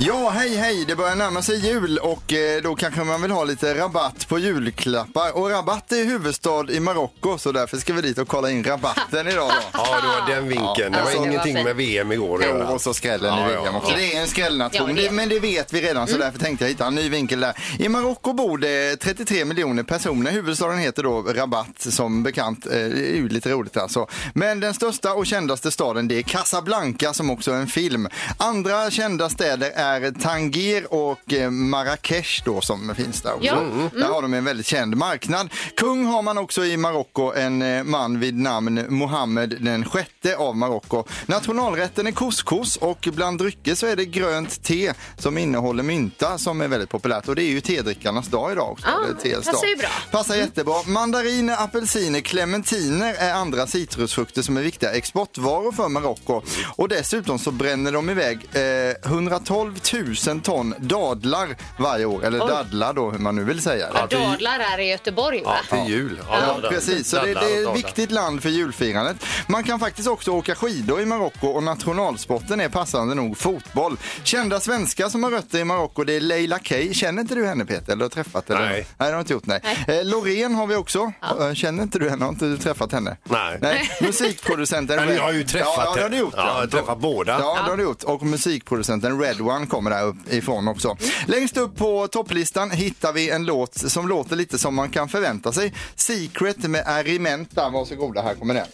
Ja, 0.00 0.30
hej 0.30 0.56
hej! 0.56 0.84
Det 0.88 0.96
börjar 0.96 1.14
närma 1.16 1.42
sig 1.42 1.58
jul 1.66 1.98
och 1.98 2.32
eh, 2.32 2.62
då 2.62 2.74
kanske 2.74 3.04
man 3.04 3.22
vill 3.22 3.30
ha 3.30 3.44
lite 3.44 3.74
rabatt 3.74 4.28
på 4.28 4.38
julklappar. 4.38 5.36
Och 5.36 5.50
Rabat 5.50 5.92
är 5.92 6.04
huvudstad 6.04 6.70
i 6.70 6.80
Marocko 6.80 7.38
så 7.38 7.52
därför 7.52 7.76
ska 7.76 7.92
vi 7.92 8.00
dit 8.02 8.18
och 8.18 8.28
kolla 8.28 8.50
in 8.50 8.64
rabatten 8.64 9.28
idag 9.28 9.48
då. 9.48 9.54
Ja, 9.72 10.00
det 10.02 10.08
var 10.08 10.34
den 10.36 10.48
vinkeln. 10.48 10.92
Det 10.92 11.02
var 11.02 11.10
Ja. 11.10 11.26
ingenting 11.26 11.64
med 11.64 11.76
VM 11.76 12.12
igår 12.12 12.44
Jo, 12.46 12.54
och 12.74 12.80
så 12.80 12.94
skrällen 12.94 13.34
Ja, 13.38 13.50
i 13.50 13.52
ja, 13.54 13.62
VM 13.62 13.76
också. 13.76 13.90
ja. 13.90 13.96
Det 13.96 14.14
är 14.16 14.20
en 14.20 14.28
skrällnation, 14.28 14.96
Ja, 14.96 15.02
det 15.02 15.10
men 15.10 15.28
det 15.28 15.40
vet 15.40 15.72
vi 15.72 15.80
redan 15.82 16.06
så 16.06 16.16
därför 16.18 16.38
tänkte 16.38 16.64
jag 16.64 16.68
hitta 16.70 16.86
en 16.86 16.94
ny 16.94 17.08
vinkel 17.08 17.40
där. 17.40 17.54
I 17.78 17.88
Marocko 17.88 18.32
bor 18.32 18.58
det 18.58 18.96
33 18.96 19.44
miljoner 19.44 19.82
personer. 19.82 20.30
Huvudstaden 20.30 20.78
heter 20.78 21.02
då 21.02 21.22
Rabat 21.22 21.66
som 21.78 22.22
bekant. 22.22 22.66
Eh, 22.66 22.72
Det 22.72 22.78
är 23.10 23.14
ju 23.16 23.28
lite 23.28 23.50
roligt 23.50 23.76
alltså. 23.76 24.06
Men 24.34 24.60
den 24.60 24.74
största 24.74 25.12
och 25.14 25.26
kändaste 25.26 25.70
staden 25.70 26.08
det 26.08 26.18
är 26.18 26.22
Casablanca 26.22 27.12
som 27.14 27.30
också 27.30 27.52
är 27.52 27.56
en 27.56 27.66
film. 27.66 28.08
Andra 28.36 28.90
kända 28.90 29.28
städer 29.28 29.70
är 29.74 29.87
Tangier 30.22 30.94
och 30.94 31.32
eh, 31.32 31.50
Marrakesh 31.50 32.42
då 32.44 32.60
som 32.60 32.94
finns 32.94 33.22
där 33.22 33.34
också. 33.34 33.46
Ja. 33.46 33.90
Där 33.92 34.08
har 34.08 34.22
de 34.22 34.34
en 34.34 34.44
väldigt 34.44 34.66
känd 34.66 34.96
marknad. 34.96 35.50
Kung 35.76 36.04
har 36.04 36.22
man 36.22 36.38
också 36.38 36.64
i 36.64 36.76
Marocko, 36.76 37.32
en 37.32 37.62
eh, 37.62 37.84
man 37.84 38.20
vid 38.20 38.34
namn 38.38 38.84
Mohammed 38.88 39.56
den 39.60 39.84
sjätte 39.84 40.36
av 40.36 40.56
Marocko. 40.56 41.04
Nationalrätten 41.26 42.06
är 42.06 42.12
couscous 42.12 42.76
och 42.76 43.08
bland 43.12 43.38
drycker 43.38 43.74
så 43.74 43.86
är 43.86 43.96
det 43.96 44.04
grönt 44.04 44.62
te 44.62 44.92
som 45.16 45.38
innehåller 45.38 45.82
mynta 45.82 46.38
som 46.38 46.60
är 46.60 46.68
väldigt 46.68 46.90
populärt 46.90 47.28
och 47.28 47.34
det 47.34 47.42
är 47.42 47.50
ju 47.50 47.60
tedrickarnas 47.60 48.28
dag 48.28 48.52
idag 48.52 48.72
också. 48.72 48.86
Ah, 48.86 49.22
teets 49.22 49.46
passar 49.46 49.66
ju 49.66 49.76
bra. 49.76 49.88
Passar 50.10 50.36
jättebra. 50.36 50.74
Mandariner, 50.86 51.56
apelsiner, 51.64 52.20
clementiner 52.20 53.14
är 53.18 53.32
andra 53.34 53.66
citrusfrukter 53.66 54.42
som 54.42 54.56
är 54.56 54.62
viktiga 54.62 54.92
exportvaror 54.92 55.72
för 55.72 55.88
Marocko. 55.88 56.42
Och 56.76 56.88
dessutom 56.88 57.38
så 57.38 57.50
bränner 57.50 57.92
de 57.92 58.10
iväg 58.10 58.38
eh, 58.52 59.10
112 59.10 59.77
000 60.26 60.40
ton 60.40 60.74
dadlar 60.78 61.56
varje 61.78 62.04
år. 62.04 62.24
Eller 62.24 62.38
dadlar 62.38 62.92
då 62.92 63.10
hur 63.10 63.18
man 63.18 63.36
nu 63.36 63.44
vill 63.44 63.62
säga 63.62 63.92
det. 63.92 64.16
Dadlar 64.16 64.58
här 64.58 64.78
i 64.78 64.90
Göteborg 64.90 65.42
va? 65.42 65.56
Ja, 65.70 65.76
till 65.76 65.92
jul. 65.94 66.20
Ja, 66.30 66.58
där. 66.62 66.68
precis. 66.68 67.08
Så 67.08 67.16
det, 67.16 67.34
det 67.34 67.54
är 67.54 67.70
ett 67.70 67.76
viktigt 67.76 68.10
land 68.10 68.42
för 68.42 68.48
julfirandet. 68.48 69.16
Man 69.46 69.64
kan 69.64 69.80
faktiskt 69.80 70.08
också 70.08 70.30
åka 70.30 70.54
skidor 70.54 71.00
i 71.00 71.06
Marocko 71.06 71.46
och 71.48 71.62
nationalsporten 71.62 72.60
är 72.60 72.68
passande 72.68 73.14
nog 73.14 73.38
fotboll. 73.38 73.96
Kända 74.22 74.60
svenskar 74.60 75.08
som 75.08 75.24
har 75.24 75.30
rötter 75.30 75.58
i 75.58 75.64
Marocko 75.64 76.04
det 76.04 76.12
är 76.12 76.20
Leila 76.20 76.58
Kay. 76.58 76.94
Känner 76.94 77.22
inte 77.22 77.34
du 77.34 77.46
henne 77.46 77.64
Peter? 77.64 77.92
Eller 77.92 78.04
har 78.04 78.10
träffat 78.10 78.48
henne? 78.48 78.60
Nej. 78.60 78.72
Nej, 78.72 78.86
det 78.96 79.04
har 79.04 79.12
du 79.12 79.20
inte 79.20 79.32
gjort. 79.32 79.46
Nej. 79.46 79.60
Eh, 79.88 80.04
Loreen 80.04 80.54
har 80.54 80.66
vi 80.66 80.76
också. 80.76 81.12
Eh, 81.40 81.54
Känner 81.54 81.82
inte 81.82 81.98
du 81.98 82.10
henne? 82.10 82.24
Har 82.24 82.32
inte 82.32 82.44
du 82.44 82.56
träffat 82.56 82.92
henne? 82.92 83.16
Nej. 83.60 83.90
Musikproducenten 84.00 84.96
Men 84.96 85.14
jag 85.14 85.22
har 85.22 85.32
ju 85.32 85.44
träffat 85.44 85.72
ja, 85.76 85.84
ja, 85.84 85.94
det 85.94 86.02
har 86.02 86.10
du 86.10 86.16
gjort. 86.16 86.34
Ja, 86.36 86.46
jag 86.46 86.54
har 86.54 86.66
träffat 86.66 86.98
båda. 86.98 87.32
Ja, 87.32 87.58
det 87.64 87.70
har 87.70 87.76
du 87.76 87.82
gjort. 87.82 88.02
Och 88.02 88.22
musikproducenten 88.22 89.20
Red 89.20 89.40
One 89.40 89.66
kommer 89.68 89.90
där 89.90 90.14
ifrån 90.30 90.68
också. 90.68 90.96
Längst 91.26 91.56
upp 91.56 91.76
på 91.76 92.08
topplistan 92.08 92.70
hittar 92.70 93.12
vi 93.12 93.30
en 93.30 93.44
låt 93.44 93.74
som 93.74 94.08
låter 94.08 94.36
lite 94.36 94.58
som 94.58 94.74
man 94.74 94.90
kan 94.90 95.08
förvänta 95.08 95.52
sig. 95.52 95.74
Secret 95.94 96.58
med 96.58 96.86
Arimenta. 96.86 97.70
Varsågoda, 97.70 98.22
här 98.22 98.34
kommer 98.34 98.54
den. 98.54 98.66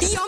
Ja 0.00 0.22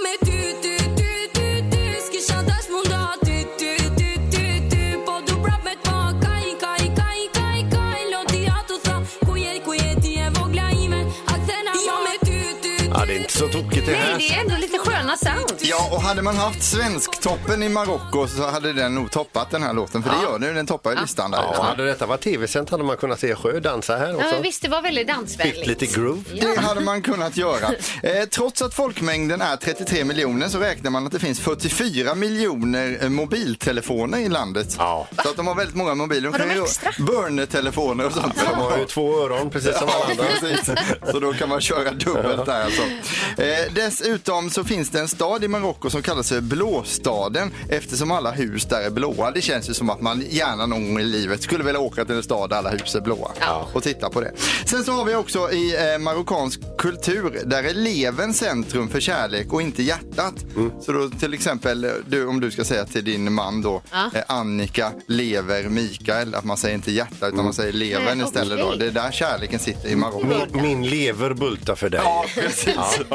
så 13.34 13.48
tokigt 13.48 13.86
det 13.86 13.92
Nej, 13.92 14.00
här. 14.00 14.18
det 14.18 14.28
är 14.34 14.40
ändå 14.40 14.56
lite 14.56 14.78
sköna 14.78 15.16
sound. 15.16 15.52
Ja, 15.62 15.88
och 15.92 16.02
hade 16.02 16.22
man 16.22 16.36
haft 16.36 16.62
Svensktoppen 16.62 17.62
i 17.62 17.68
Marocko 17.68 18.26
så 18.28 18.50
hade 18.50 18.72
den 18.72 18.94
nog 18.94 19.10
toppat 19.10 19.50
den 19.50 19.62
här 19.62 19.72
låten. 19.72 20.02
För 20.02 20.10
det 20.10 20.16
gör 20.22 20.38
den 20.38 20.48
ju, 20.48 20.54
den 20.54 20.66
toppar 20.66 20.90
ju 20.90 21.00
listan 21.00 21.30
där. 21.30 21.38
Ja, 21.52 21.62
hade 21.62 21.84
detta 21.86 22.06
varit 22.06 22.20
tv-sänt 22.20 22.70
hade 22.70 22.84
man 22.84 22.96
kunnat 22.96 23.20
se 23.20 23.34
Sjö 23.34 23.60
dansa 23.60 23.96
här 23.96 24.08
Ja, 24.08 24.14
också. 24.16 24.28
men 24.32 24.42
visst, 24.42 24.62
det 24.62 24.68
var 24.68 24.82
väldigt 24.82 25.08
dansvänligt. 25.08 25.58
Fick 25.58 25.66
lite 25.66 25.86
groove. 25.86 26.22
Det 26.40 26.60
hade 26.60 26.80
man 26.80 27.02
kunnat 27.02 27.36
göra. 27.36 27.70
Eh, 28.02 28.24
trots 28.24 28.62
att 28.62 28.74
folkmängden 28.74 29.40
är 29.40 29.56
33 29.56 30.04
miljoner 30.04 30.48
så 30.48 30.58
räknar 30.58 30.90
man 30.90 31.06
att 31.06 31.12
det 31.12 31.18
finns 31.18 31.40
44 31.40 32.14
miljoner 32.14 32.98
eh, 33.02 33.08
mobiltelefoner 33.08 34.18
i 34.18 34.28
landet. 34.28 34.74
Ja. 34.78 35.06
Så 35.22 35.28
att 35.28 35.36
de 35.36 35.46
har 35.46 35.54
väldigt 35.54 35.76
många 35.76 35.94
mobiler. 35.94 36.30
Har 36.30 36.38
de 36.38 36.50
extra? 36.62 36.90
Burner-telefoner 36.98 38.06
och 38.06 38.12
sånt. 38.12 38.34
De 38.50 38.54
har 38.60 38.78
ju 38.78 38.84
två 38.84 39.22
öron 39.24 39.50
precis 39.50 39.78
som 39.78 39.88
alla 39.88 40.14
Ja, 40.16 40.24
andra. 40.24 40.24
precis. 40.24 40.70
Så 41.12 41.20
då 41.20 41.32
kan 41.32 41.48
man 41.48 41.60
köra 41.60 41.90
dubbelt 41.90 42.46
där 42.46 42.64
alltså. 42.64 42.82
Eh, 43.38 43.72
dessutom 43.74 44.50
så 44.50 44.64
finns 44.64 44.90
det 44.90 45.00
en 45.00 45.08
stad 45.08 45.44
i 45.44 45.48
Marocko 45.48 45.90
som 45.90 46.02
kallas 46.02 46.28
för 46.28 46.40
Blåstaden 46.40 47.50
eftersom 47.68 48.10
alla 48.10 48.30
hus 48.30 48.64
där 48.64 48.80
är 48.82 48.90
blåa. 48.90 49.30
Det 49.30 49.40
känns 49.42 49.70
ju 49.70 49.74
som 49.74 49.90
att 49.90 50.00
man 50.00 50.24
gärna 50.30 50.66
någon 50.66 50.86
gång 50.88 51.00
i 51.00 51.04
livet 51.04 51.42
skulle 51.42 51.64
vilja 51.64 51.80
åka 51.80 52.04
till 52.04 52.14
en 52.14 52.22
stad 52.22 52.50
där 52.50 52.56
alla 52.56 52.70
hus 52.70 52.94
är 52.94 53.00
blåa 53.00 53.30
Ja. 53.40 53.68
och 53.72 53.82
titta 53.82 54.10
på 54.10 54.20
det. 54.20 54.32
Sen 54.66 54.84
så 54.84 54.92
har 54.92 55.04
vi 55.04 55.14
också 55.14 55.50
i 55.52 55.92
eh, 55.92 55.98
marockansk 55.98 56.60
kultur 56.78 57.42
där 57.46 57.62
är 57.64 57.74
levern 57.74 58.34
centrum 58.34 58.88
för 58.88 59.00
kärlek 59.00 59.52
och 59.52 59.62
inte 59.62 59.82
hjärtat. 59.82 60.34
Så 60.80 60.92
då 60.92 61.08
till 61.10 61.34
exempel 61.34 61.84
eh, 61.84 61.90
du, 62.06 62.26
om 62.26 62.40
du 62.40 62.50
ska 62.50 62.64
säga 62.64 62.84
till 62.84 63.04
din 63.04 63.32
man 63.32 63.62
då 63.62 63.82
Ja. 63.92 64.10
eh, 64.14 64.22
Annika, 64.26 64.92
lever, 65.08 65.62
Mikael, 65.68 66.34
att 66.34 66.44
man 66.44 66.56
säger 66.56 66.74
inte 66.74 66.92
hjärta 66.92 67.26
utan 67.28 67.44
man 67.44 67.54
säger 67.54 67.72
levern 67.72 68.18
Nej, 68.18 68.26
istället. 68.26 68.58
Då. 68.58 68.64
okej. 68.66 68.78
Det 68.78 68.86
är 68.86 68.90
där 68.90 69.10
kärleken 69.12 69.58
sitter 69.58 69.88
i 69.88 69.96
Marocko. 69.96 70.26
Min, 70.52 70.62
min 70.62 70.86
lever 70.90 71.34
bultar 71.34 71.74
för 71.74 71.88
dig. 71.88 72.00
Ja, 72.04 72.24
precis. 72.34 72.74
Ja. 73.10 73.13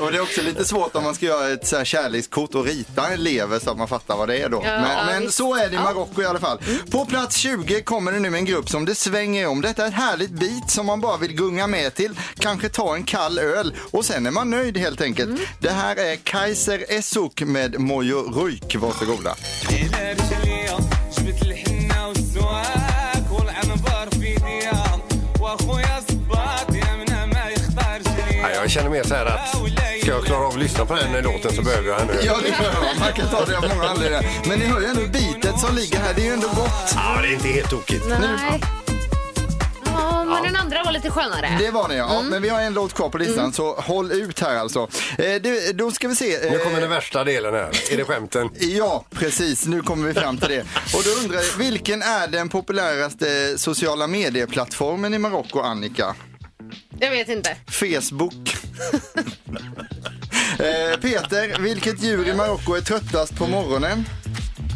Och 0.00 0.12
det 0.12 0.18
är 0.18 0.20
också 0.20 0.42
lite 0.42 0.64
svårt 0.64 0.96
om 0.96 1.04
man 1.04 1.14
ska 1.14 1.26
göra 1.26 1.48
ett 1.48 1.66
så 1.66 1.76
här 1.76 1.84
kärlekskort 1.84 2.54
och 2.54 2.64
rita 2.64 3.08
en 3.08 3.22
lever 3.22 3.58
så 3.58 3.70
att 3.70 3.78
man 3.78 3.88
fattar 3.88 4.16
vad 4.16 4.28
det 4.28 4.38
är 4.38 4.48
då. 4.48 4.62
Ja, 4.64 4.80
men, 4.80 5.22
men 5.22 5.32
så 5.32 5.54
är 5.54 5.68
det 5.68 5.74
i 5.74 5.78
Marocko 5.78 6.22
i 6.22 6.26
alla 6.26 6.38
fall. 6.38 6.58
Mm. 6.66 6.86
På 6.90 7.06
plats 7.06 7.36
20 7.36 7.82
kommer 7.82 8.12
det 8.12 8.18
nu 8.18 8.36
en 8.36 8.44
grupp 8.44 8.68
som 8.68 8.84
det 8.84 8.94
svänger 8.94 9.46
om. 9.46 9.60
Detta 9.60 9.84
är 9.84 9.88
ett 9.88 9.94
härligt 9.94 10.30
beat 10.30 10.70
som 10.70 10.86
man 10.86 11.00
bara 11.00 11.16
vill 11.16 11.34
gunga 11.34 11.66
med 11.66 11.94
till. 11.94 12.18
Kanske 12.38 12.68
ta 12.68 12.94
en 12.94 13.04
kall 13.04 13.38
öl 13.38 13.74
och 13.90 14.04
sen 14.04 14.26
är 14.26 14.30
man 14.30 14.50
nöjd 14.50 14.76
helt 14.76 15.00
enkelt. 15.00 15.28
Mm. 15.28 15.40
Det 15.60 15.70
här 15.70 15.96
är 15.96 16.16
Kaiser 16.16 16.84
Esuk 16.88 17.42
med 17.42 17.80
Mojo 17.80 18.16
Ruik. 18.16 18.76
Varsågoda. 18.76 19.34
Mm. 19.70 21.03
Ja, 28.44 28.50
jag 28.60 28.70
känner 28.70 28.90
mer 28.90 29.02
så 29.02 29.14
här 29.14 29.26
att 29.26 29.48
ska 30.00 30.10
jag 30.10 30.24
klara 30.24 30.46
av 30.46 30.48
att 30.48 30.58
lyssna 30.58 30.86
på 30.86 30.94
den 30.94 31.08
här 31.08 31.22
låten 31.22 31.52
så 31.52 31.62
behöver 31.62 31.88
jag 31.88 32.00
en 32.00 32.10
öl. 32.10 32.16
Ja, 32.26 32.36
det 32.44 32.50
behöver 32.50 32.80
man. 32.80 32.98
Man 33.00 33.12
kan 33.12 33.28
ta 33.28 33.44
det 33.44 33.56
av 33.56 33.68
många 33.76 33.88
anledningar. 33.88 34.24
Men 34.48 34.58
ni 34.58 34.64
hör 34.66 34.80
ju 34.80 34.86
ändå 34.86 35.02
beatet 35.02 35.60
som 35.60 35.76
ligger 35.76 35.98
här. 35.98 36.14
Det 36.14 36.20
är 36.20 36.26
ju 36.26 36.32
ändå 36.32 36.48
gott. 36.48 36.92
Ja, 36.94 37.18
det 37.22 37.28
är 37.28 37.32
inte 37.32 37.48
helt 37.48 37.70
tokigt. 37.70 38.04
Nej. 38.08 38.60
Ja, 39.84 40.24
man 40.24 40.42
den 40.42 40.56
andra 40.56 40.84
var 40.84 40.92
lite 40.92 41.10
skönare. 41.10 41.56
Det 41.58 41.70
var 41.70 41.88
det 41.88 41.94
ja. 41.94 42.14
ja. 42.14 42.22
Men 42.22 42.42
vi 42.42 42.48
har 42.48 42.60
en 42.60 42.74
låt 42.74 42.94
kvar 42.94 43.08
på 43.08 43.18
listan 43.18 43.52
så 43.52 43.74
håll 43.74 44.12
ut 44.12 44.40
här 44.40 44.56
alltså. 44.56 44.88
Eh, 45.18 45.34
det, 45.42 45.72
då 45.72 45.90
ska 45.90 46.08
vi 46.08 46.16
se. 46.16 46.38
Nu 46.50 46.56
eh, 46.56 46.62
kommer 46.62 46.80
den 46.80 46.90
värsta 46.90 47.24
delen 47.24 47.54
här. 47.54 47.92
Är 47.92 47.96
det 47.96 48.04
skämten? 48.04 48.50
Ja, 48.58 49.04
precis. 49.10 49.66
Nu 49.66 49.82
kommer 49.82 50.08
vi 50.08 50.14
fram 50.14 50.38
till 50.38 50.48
det. 50.48 50.60
Och 50.96 51.02
då 51.04 51.10
undrar 51.22 51.36
jag, 51.36 51.58
vilken 51.58 52.02
är 52.02 52.28
den 52.28 52.48
populäraste 52.48 53.58
sociala 53.58 54.06
medieplattformen 54.06 55.14
i 55.14 55.18
Marocko, 55.18 55.60
Annika? 55.60 56.14
Jag 57.00 57.10
vet 57.10 57.28
inte. 57.28 57.56
Facebook. 57.66 58.34
eh, 60.58 61.00
Peter, 61.00 61.58
vilket 61.58 62.02
djur 62.02 62.28
i 62.28 62.34
Marocko 62.34 62.74
är 62.74 62.80
tröttast 62.80 63.36
på 63.36 63.46
morgonen? 63.46 64.04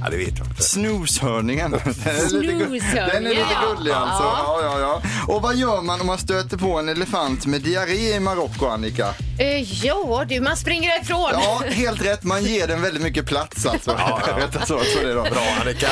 Ja, 0.02 0.10
det 0.10 0.16
vet 0.16 0.38
jag 0.38 0.47
inte. 0.58 0.68
Snoshörningen. 0.68 1.70
Den 1.80 1.80
är 1.80 2.40
lite, 2.42 2.52
gu- 2.52 3.10
den 3.12 3.26
är 3.26 3.30
lite 3.30 3.40
ja. 3.62 3.74
gullig 3.76 3.92
alltså. 3.92 4.22
Ja, 4.22 4.60
ja, 4.62 4.80
ja. 4.80 5.02
Och 5.34 5.42
vad 5.42 5.56
gör 5.56 5.82
man 5.82 6.00
om 6.00 6.06
man 6.06 6.18
stöter 6.18 6.56
på 6.56 6.78
en 6.78 6.88
elefant 6.88 7.46
med 7.46 7.60
diarré 7.60 8.14
i 8.14 8.20
Marocko, 8.20 8.66
Annika? 8.66 9.14
Eh, 9.38 9.84
ja 9.86 10.24
du, 10.28 10.40
man 10.40 10.56
springer 10.56 11.02
ifrån. 11.02 11.30
Ja, 11.32 11.62
helt 11.70 12.04
rätt. 12.04 12.24
Man 12.24 12.44
ger 12.44 12.66
den 12.66 12.82
väldigt 12.82 13.02
mycket 13.02 13.26
plats 13.26 13.66
alltså. 13.66 13.90
Rätt 14.36 14.68
så, 14.68 14.78
så 14.78 15.02
det 15.02 15.10
är 15.10 15.14
då. 15.14 15.22
Bra 15.22 15.56
Annika. 15.60 15.88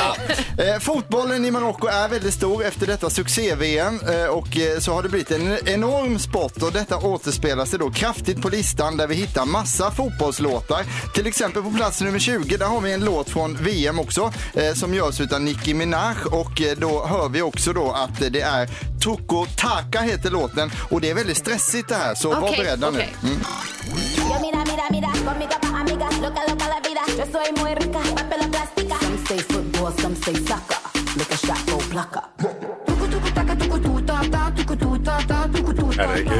Eh, 0.57 0.79
fotbollen 0.79 1.45
i 1.45 1.51
Marocko 1.51 1.87
är 1.87 2.09
väldigt 2.09 2.33
stor 2.33 2.65
efter 2.65 2.87
detta 2.87 3.09
succé-VM 3.09 3.99
eh, 4.09 4.25
och 4.25 4.57
eh, 4.57 4.79
så 4.79 4.93
har 4.93 5.03
det 5.03 5.09
blivit 5.09 5.31
en 5.31 5.57
enorm 5.67 6.19
sport 6.19 6.63
och 6.63 6.71
detta 6.71 6.97
återspelar 6.97 7.65
sig 7.65 7.79
då 7.79 7.91
kraftigt 7.91 8.41
på 8.41 8.49
listan 8.49 8.97
där 8.97 9.07
vi 9.07 9.15
hittar 9.15 9.45
massa 9.45 9.91
fotbollslåtar. 9.91 10.85
Till 11.13 11.27
exempel 11.27 11.63
på 11.63 11.71
plats 11.71 12.01
nummer 12.01 12.19
20 12.19 12.57
där 12.57 12.65
har 12.65 12.81
vi 12.81 12.93
en 12.93 13.05
låt 13.05 13.29
från 13.29 13.57
VM 13.61 13.99
också 13.99 14.33
som 14.75 14.93
görs 14.93 15.21
utav 15.21 15.41
Nicki 15.41 15.73
Minaj 15.73 16.15
och 16.31 16.61
eh, 16.61 16.77
då 16.77 17.05
hör 17.07 17.29
vi 17.29 17.41
också 17.41 17.73
då 17.73 17.91
att 17.91 18.21
eh, 18.21 18.27
det 18.29 18.41
är 18.41 18.69
Toko 19.01 19.45
Taka 19.57 20.01
heter 20.01 20.31
låten 20.31 20.71
och 20.91 21.01
det 21.01 21.09
är 21.09 21.15
väldigt 21.15 21.37
stressigt 21.37 21.89
det 21.89 21.95
här 21.95 22.15
så 22.15 22.29
var 22.29 22.41
Okej, 22.41 22.57
beredda 22.57 22.89
okej. 22.89 23.13
nu. 23.21 23.29
Mm. 23.29 23.41
Yo, 32.39 32.56
Herregud. 35.97 36.31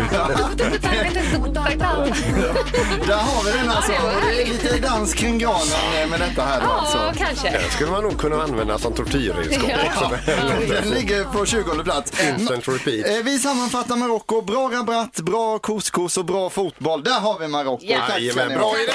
Där 3.07 3.15
har 3.15 3.43
vi 3.43 3.51
den 3.59 3.69
alltså. 3.69 3.91
Det 4.31 4.41
är 4.41 4.45
lite 4.47 4.77
dans 4.77 5.13
kring 5.13 5.37
granen 5.39 5.67
eh, 6.03 6.09
med 6.09 6.19
detta 6.19 6.41
här 6.41 6.59
då 6.61 6.65
Ja, 6.67 6.79
alltså. 6.79 7.23
kanske. 7.25 7.49
Den 7.51 7.71
skulle 7.71 7.91
man 7.91 8.03
nog 8.03 8.19
kunna 8.19 8.43
använda 8.43 8.79
som 8.79 8.93
tortyrredskap 8.93 9.69
Ja. 9.69 9.77
också. 9.87 10.31
Den 10.73 10.89
ligger 10.89 11.23
på 11.23 11.45
20 11.45 11.83
plats. 11.83 12.11
Instant 12.23 12.67
repeat. 12.67 13.07
Eh, 13.17 13.23
Vi 13.23 13.39
sammanfattar 13.39 13.95
Marocko. 13.95 14.41
Bra 14.41 14.69
rabatt, 14.73 15.19
bra 15.19 15.59
couscous 15.59 16.17
och 16.17 16.25
bra 16.25 16.49
fotboll. 16.49 17.03
Där 17.03 17.19
har 17.19 17.39
vi 17.39 17.47
Marocko. 17.47 17.85
Ja. 17.85 17.97
Tack 17.97 18.09
ska 18.09 18.19
Jajamän, 18.19 18.47
ni 18.47 18.55
bra 18.55 18.63
ha. 18.65 18.77
idé. 18.77 18.87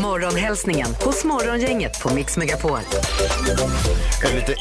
Morgonhälsningen 0.00 0.86
hos 1.04 1.24
Morgongänget 1.24 2.02
på 2.02 2.14
Mix 2.14 2.36
Megapol. 2.36 2.78
En, 4.24 4.36
lite, 4.36 4.54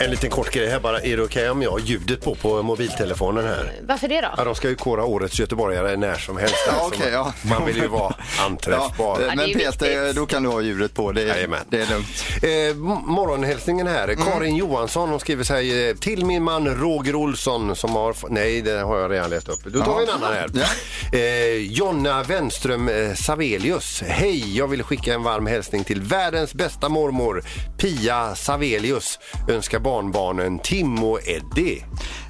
en 0.00 0.10
liten 0.10 0.30
kort 0.30 0.50
grej 0.50 0.68
här 0.68 0.80
bara. 0.80 1.00
Är 1.00 1.16
det 1.16 1.22
okej 1.22 1.50
om 1.50 1.62
jag 1.62 1.70
har 1.70 1.78
ljudet 1.78 2.24
på 2.24 2.34
på 2.34 2.62
mobiltelefonen 2.62 3.44
här? 3.44 3.72
Varför 3.88 4.08
det 4.08 4.20
då? 4.20 4.28
Ja, 4.36 4.44
de 4.44 4.54
ska 4.54 4.68
ju 4.68 4.74
kora 4.74 5.04
årets 5.04 5.38
göteborgare 5.40 5.96
när 5.96 6.14
som 6.14 6.36
helst. 6.36 6.54
Ja, 6.66 6.72
alltså. 6.72 7.00
okej, 7.00 7.12
ja. 7.12 7.32
Man 7.42 7.66
vill 7.66 7.76
ju 7.76 7.86
vara 7.86 8.14
anträffbar. 8.40 9.20
Ja, 9.20 9.34
men 9.36 9.52
Peter, 9.52 10.12
då 10.12 10.26
kan 10.26 10.42
du 10.42 10.48
ha 10.48 10.60
ljudet 10.60 10.94
på. 10.94 11.12
Det 11.12 11.22
är, 11.22 11.26
Jajamän. 11.26 11.60
det 11.70 11.82
är 11.82 11.86
lugnt. 11.86 12.24
Eh, 12.42 12.76
morgonhälsningen 13.06 13.86
här. 13.86 14.08
Mm. 14.08 14.24
Karin 14.24 14.56
Johansson 14.56 15.08
hon 15.08 15.20
skriver 15.20 15.44
så 15.44 15.54
här, 15.54 15.88
eh, 15.88 15.94
till 15.94 16.24
min 16.24 16.42
man 16.42 16.68
Roger 16.68 17.14
Olsson 17.14 17.76
som 17.76 17.90
har... 17.90 18.16
Nej, 18.28 18.62
det 18.62 18.80
har 18.80 18.98
jag 18.98 19.12
redan 19.12 19.30
läst 19.30 19.48
upp. 19.48 19.64
Då 19.64 19.82
tar 19.82 19.98
vi 19.98 20.04
en 20.04 20.10
annan 20.10 20.32
här. 20.32 20.50
Ja. 20.54 21.18
Eh, 21.18 21.72
Jonna 21.72 22.22
Wenström 22.22 22.88
eh, 22.88 23.14
Savelius. 23.14 24.02
Hej, 24.06 24.56
jag 24.56 24.68
vill 24.68 24.75
vill 24.76 24.84
skicka 24.84 25.14
en 25.14 25.22
varm 25.22 25.46
hälsning 25.46 25.84
till 25.84 26.02
världens 26.02 26.54
bästa 26.54 26.88
mormor 26.88 27.44
Pia 27.78 28.34
Savelius. 28.34 29.18
Önskar 29.48 29.78
barnbarnen 29.78 30.58
Tim 30.58 31.04
och 31.04 31.20
Eddie. 31.28 31.84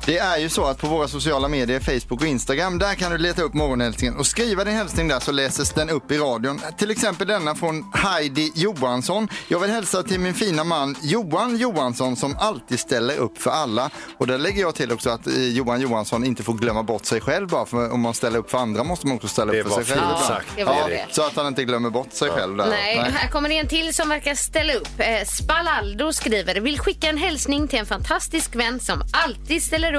Det 0.06 0.18
är 0.18 0.38
ju 0.38 0.48
så 0.48 0.64
att 0.64 0.78
på 0.78 0.86
våra 0.86 1.08
sociala 1.08 1.48
medier, 1.48 1.80
Facebook 1.80 2.20
och 2.20 2.26
Instagram, 2.26 2.78
där 2.78 2.94
kan 2.94 3.12
du 3.12 3.18
leta 3.18 3.42
upp 3.42 3.54
morgonhälsningen 3.54 4.16
och 4.16 4.26
skriva 4.26 4.64
din 4.64 4.74
hälsning 4.74 5.08
där 5.08 5.20
så 5.20 5.32
läses 5.32 5.72
den 5.72 5.90
upp 5.90 6.10
i 6.10 6.18
radion. 6.18 6.60
Till 6.78 6.90
exempel 6.90 7.26
denna 7.26 7.54
från 7.54 7.92
Heidi 7.94 8.52
Johansson. 8.54 9.28
Jag 9.48 9.60
vill 9.60 9.70
hälsa 9.70 10.02
till 10.02 10.20
min 10.20 10.34
fina 10.34 10.64
man 10.64 10.96
Johan 11.02 11.56
Johansson 11.56 12.16
som 12.16 12.36
alltid 12.38 12.80
ställer 12.80 13.16
upp 13.16 13.38
för 13.38 13.50
alla. 13.50 13.90
Och 14.18 14.26
där 14.26 14.38
lägger 14.38 14.60
jag 14.60 14.74
till 14.74 14.92
också 14.92 15.10
att 15.10 15.26
eh, 15.26 15.34
Johan 15.34 15.80
Johansson 15.80 16.24
inte 16.24 16.42
får 16.42 16.54
glömma 16.54 16.82
bort 16.82 17.04
sig 17.06 17.20
själv 17.20 17.48
bara 17.48 17.66
för 17.66 17.92
om 17.92 18.00
man 18.00 18.14
ställer 18.14 18.38
upp 18.38 18.50
för 18.50 18.58
andra 18.58 18.84
måste 18.84 19.06
man 19.06 19.16
också 19.16 19.28
ställa 19.28 19.52
upp 19.52 19.68
för 19.68 19.84
sig 19.84 19.96
själv. 19.96 20.16
sagt, 20.28 20.46
det 20.56 20.64
var 20.64 20.74
ja, 20.74 20.86
det. 20.88 21.06
Så 21.10 21.22
att 21.22 21.36
han 21.36 21.46
inte 21.46 21.64
glömmer 21.64 21.90
bort 21.90 22.12
sig 22.12 22.30
själv 22.30 22.56
där. 22.56 22.66
Nej, 22.66 22.96
här 22.96 23.28
kommer 23.30 23.48
det 23.48 23.58
en 23.58 23.68
till 23.68 23.94
som 23.94 24.08
verkar 24.08 24.34
ställa 24.34 24.72
upp. 24.72 24.88
Eh, 24.98 25.24
Spalaldo 25.26 26.12
skriver, 26.12 26.60
vill 26.60 26.78
skicka 26.78 27.08
en 27.08 27.18
hälsning 27.18 27.68
till 27.68 27.78
en 27.78 27.86
fantastisk 27.86 28.56
vän 28.56 28.80
som 28.80 29.02
alltid 29.12 29.62
ställer 29.62 29.92
upp 29.92 29.95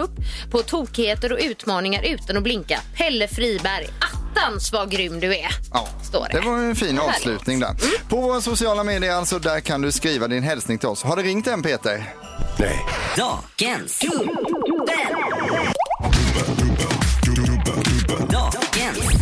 på 0.52 0.62
tokigheter 0.62 1.32
och 1.34 1.40
utmaningar 1.42 2.04
utan 2.04 2.38
att 2.38 2.44
blinka. 2.44 2.80
Pelle 2.98 3.28
Friberg. 3.28 3.88
Attans 4.36 4.72
vad 4.74 4.92
grym 4.92 5.20
du 5.20 5.36
är, 5.36 5.48
Ja, 5.74 5.88
står 6.04 6.28
det. 6.32 6.40
det 6.40 6.46
var 6.46 6.58
en 6.58 6.76
fin 6.76 7.00
avslutning 7.00 7.60
där. 7.60 7.76
På 8.10 8.22
våra 8.22 8.42
sociala 8.42 8.84
medier 8.84 9.12
alltså, 9.16 9.40
där 9.40 9.60
kan 9.60 9.82
du 9.82 9.92
skriva 9.92 10.28
din 10.28 10.44
hälsning 10.44 10.78
till 10.78 10.90
oss. 10.90 11.04
Har 11.04 11.16
det 11.16 11.24
ringt 11.24 11.48
än 11.48 11.64
Peter? 11.64 12.14
Nej. 12.60 12.86
Dagens 13.18 14.00
dubbel. 14.00 14.28
Dagens. 18.30 19.22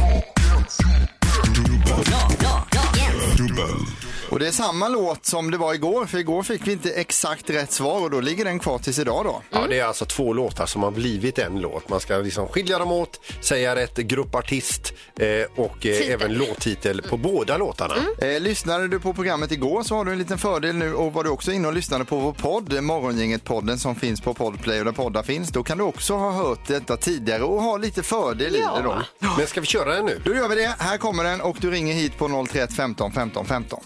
Da, 2.12 2.28
da, 2.42 2.66
dagens. 2.72 4.05
Och 4.36 4.40
det 4.40 4.48
är 4.48 4.52
samma 4.52 4.88
låt 4.88 5.26
som 5.26 5.52
det 5.52 5.58
var 5.58 5.74
igår, 5.74 6.06
för 6.06 6.18
igår 6.18 6.44
fick 6.44 6.68
vi 6.68 6.72
inte 6.72 6.92
exakt 6.92 7.50
rätt 7.50 7.72
svar 7.72 8.02
och 8.02 8.12
då 8.12 8.20
ligger 8.20 8.46
den 8.46 8.60
kvar 8.60 8.78
tills 8.78 9.00
idag 9.00 9.26
då. 9.26 9.42
Ja, 9.50 9.68
det 9.70 9.80
är 9.80 9.86
alltså 9.86 10.06
två 10.06 10.34
låtar 10.34 10.66
som 10.66 10.84
har 10.84 10.92
blivit 10.92 11.40
en 11.40 11.62
låt. 11.62 11.90
Man 11.90 12.00
ska 12.00 12.18
liksom 12.18 12.48
skilja 12.48 12.80
dem 12.80 12.92
åt, 12.92 13.20
säga 13.42 13.76
rätt 13.76 13.98
gruppartist 13.98 14.94
eh, 15.20 15.28
och 15.56 15.86
eh, 15.86 16.12
även 16.12 16.34
låttitel 16.34 17.02
på 17.02 17.18
båda 17.18 17.58
låtarna. 17.58 17.96
Eh, 18.20 18.40
lyssnade 18.40 18.88
du 18.88 19.00
på 19.00 19.14
programmet 19.14 19.52
igår 19.52 19.84
så 19.84 19.96
har 19.96 20.06
du 20.06 20.12
en 20.12 20.18
liten 20.18 20.38
fördel 20.38 20.76
nu 20.76 20.94
och 20.94 21.14
var 21.14 21.24
du 21.24 21.30
också 21.30 21.52
inne 21.52 21.68
och 21.68 21.74
lyssnade 21.74 22.06
på 22.06 22.18
vår 22.18 22.34
podd, 22.34 22.74
Morgongänget-podden 22.74 23.78
som 23.78 23.96
finns 23.96 24.22
på 24.22 24.34
Podplay 24.34 24.80
och 24.80 24.86
där 24.86 24.92
poddar 24.92 25.24
finns, 25.24 25.50
då 25.50 25.64
kan 25.64 25.78
du 25.78 25.84
också 25.84 26.14
ha 26.14 26.32
hört 26.32 26.68
detta 26.68 26.98
tidigare 26.98 27.44
och 27.44 27.62
ha 27.62 27.78
lite 27.78 28.04
fördel 28.04 28.56
i 28.56 28.60
det 28.60 28.82
då. 28.84 29.02
Men 29.38 29.48
ska 29.48 29.62
vi 29.62 29.68
köra 29.68 29.96
den 29.96 30.06
nu? 30.06 30.22
Då 30.26 30.36
gör 30.36 30.50
vi 30.50 30.56
det. 30.56 30.76
Här 30.80 30.98
kommer 30.98 31.24
den 31.24 31.42
och 31.42 31.58
du 31.62 31.72
ringer 31.72 31.94
hit 31.94 32.18
på 32.18 32.46
031 32.52 32.74
15 32.74 33.12
15 33.12 33.46
15. 33.46 33.80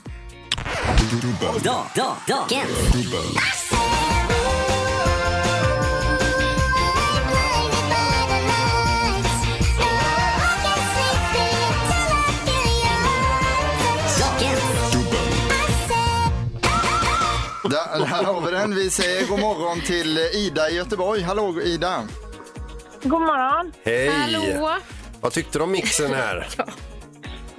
Dagens. 2.27 3.69
Där, 17.69 18.05
har 18.05 18.41
vi 18.41 18.51
den. 18.51 18.75
Vi 18.75 18.89
säger 18.89 19.27
god 19.27 19.39
morgon 19.39 19.81
till 19.81 20.17
Ida 20.17 20.69
i 20.69 20.75
Göteborg. 20.75 21.21
Hallå 21.21 21.62
Ida! 21.62 22.07
God 23.03 23.21
morgon. 23.21 23.71
Hej! 23.83 24.09
Hallå? 24.09 24.69
Vad 25.21 25.31
tyckte 25.33 25.59
du 25.59 25.63
om 25.63 25.71
mixen 25.71 26.13
här? 26.13 26.47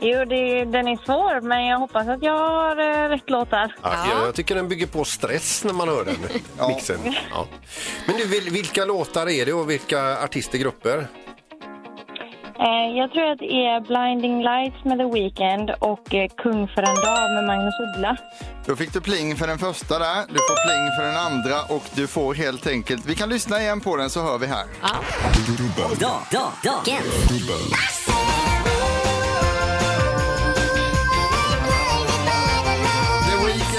Jo, 0.03 0.25
det, 0.25 0.65
den 0.65 0.89
är 0.89 0.97
svår, 1.05 1.41
men 1.41 1.67
jag 1.67 1.79
hoppas 1.79 2.09
att 2.09 2.23
jag 2.23 2.39
har 2.39 2.77
eh, 2.77 3.09
rätt 3.09 3.31
låtar. 3.31 3.75
Ja. 3.83 3.93
Jag, 4.15 4.27
jag 4.27 4.35
tycker 4.35 4.55
den 4.55 4.69
bygger 4.69 4.87
på 4.87 5.05
stress 5.05 5.65
när 5.65 5.73
man 5.73 5.89
hör 5.89 6.05
den, 6.05 6.17
mixen. 6.69 6.99
Ja. 7.31 7.47
Men 8.07 8.17
du, 8.17 8.25
vil- 8.27 8.51
vilka 8.53 8.85
låtar 8.85 9.29
är 9.29 9.47
det 9.47 9.53
och 9.53 9.71
vilka 9.71 10.23
artister, 10.25 10.59
grupper? 10.59 11.07
Eh, 12.59 12.97
jag 12.99 13.13
tror 13.13 13.31
att 13.33 13.39
det 13.39 13.53
är 13.67 13.81
Blinding 13.81 14.43
Lights 14.43 14.85
med 14.85 14.99
The 14.99 15.05
Weeknd 15.05 15.71
och 15.79 16.15
eh, 16.15 16.29
Kung 16.43 16.69
för 16.69 16.83
en 16.83 16.95
dag 16.95 17.31
med 17.35 17.45
Magnus 17.45 17.75
Uggla. 17.97 18.17
Då 18.67 18.77
fick 18.77 18.93
du 18.93 19.01
pling 19.01 19.37
för 19.37 19.47
den 19.47 19.59
första 19.59 19.99
där, 19.99 20.17
du 20.29 20.35
får 20.35 20.67
pling 20.67 20.97
för 20.99 21.03
den 21.05 21.17
andra 21.17 21.63
och 21.77 21.85
du 21.95 22.07
får 22.07 22.35
helt 22.35 22.67
enkelt, 22.67 23.07
vi 23.07 23.15
kan 23.15 23.29
lyssna 23.29 23.61
igen 23.61 23.81
på 23.81 23.97
den 23.97 24.11
så 24.11 24.23
hör 24.23 24.39
vi 24.39 24.47
här. 24.47 24.65
Da, 26.01 26.21
da, 26.31 26.53
dagens. 26.65 28.11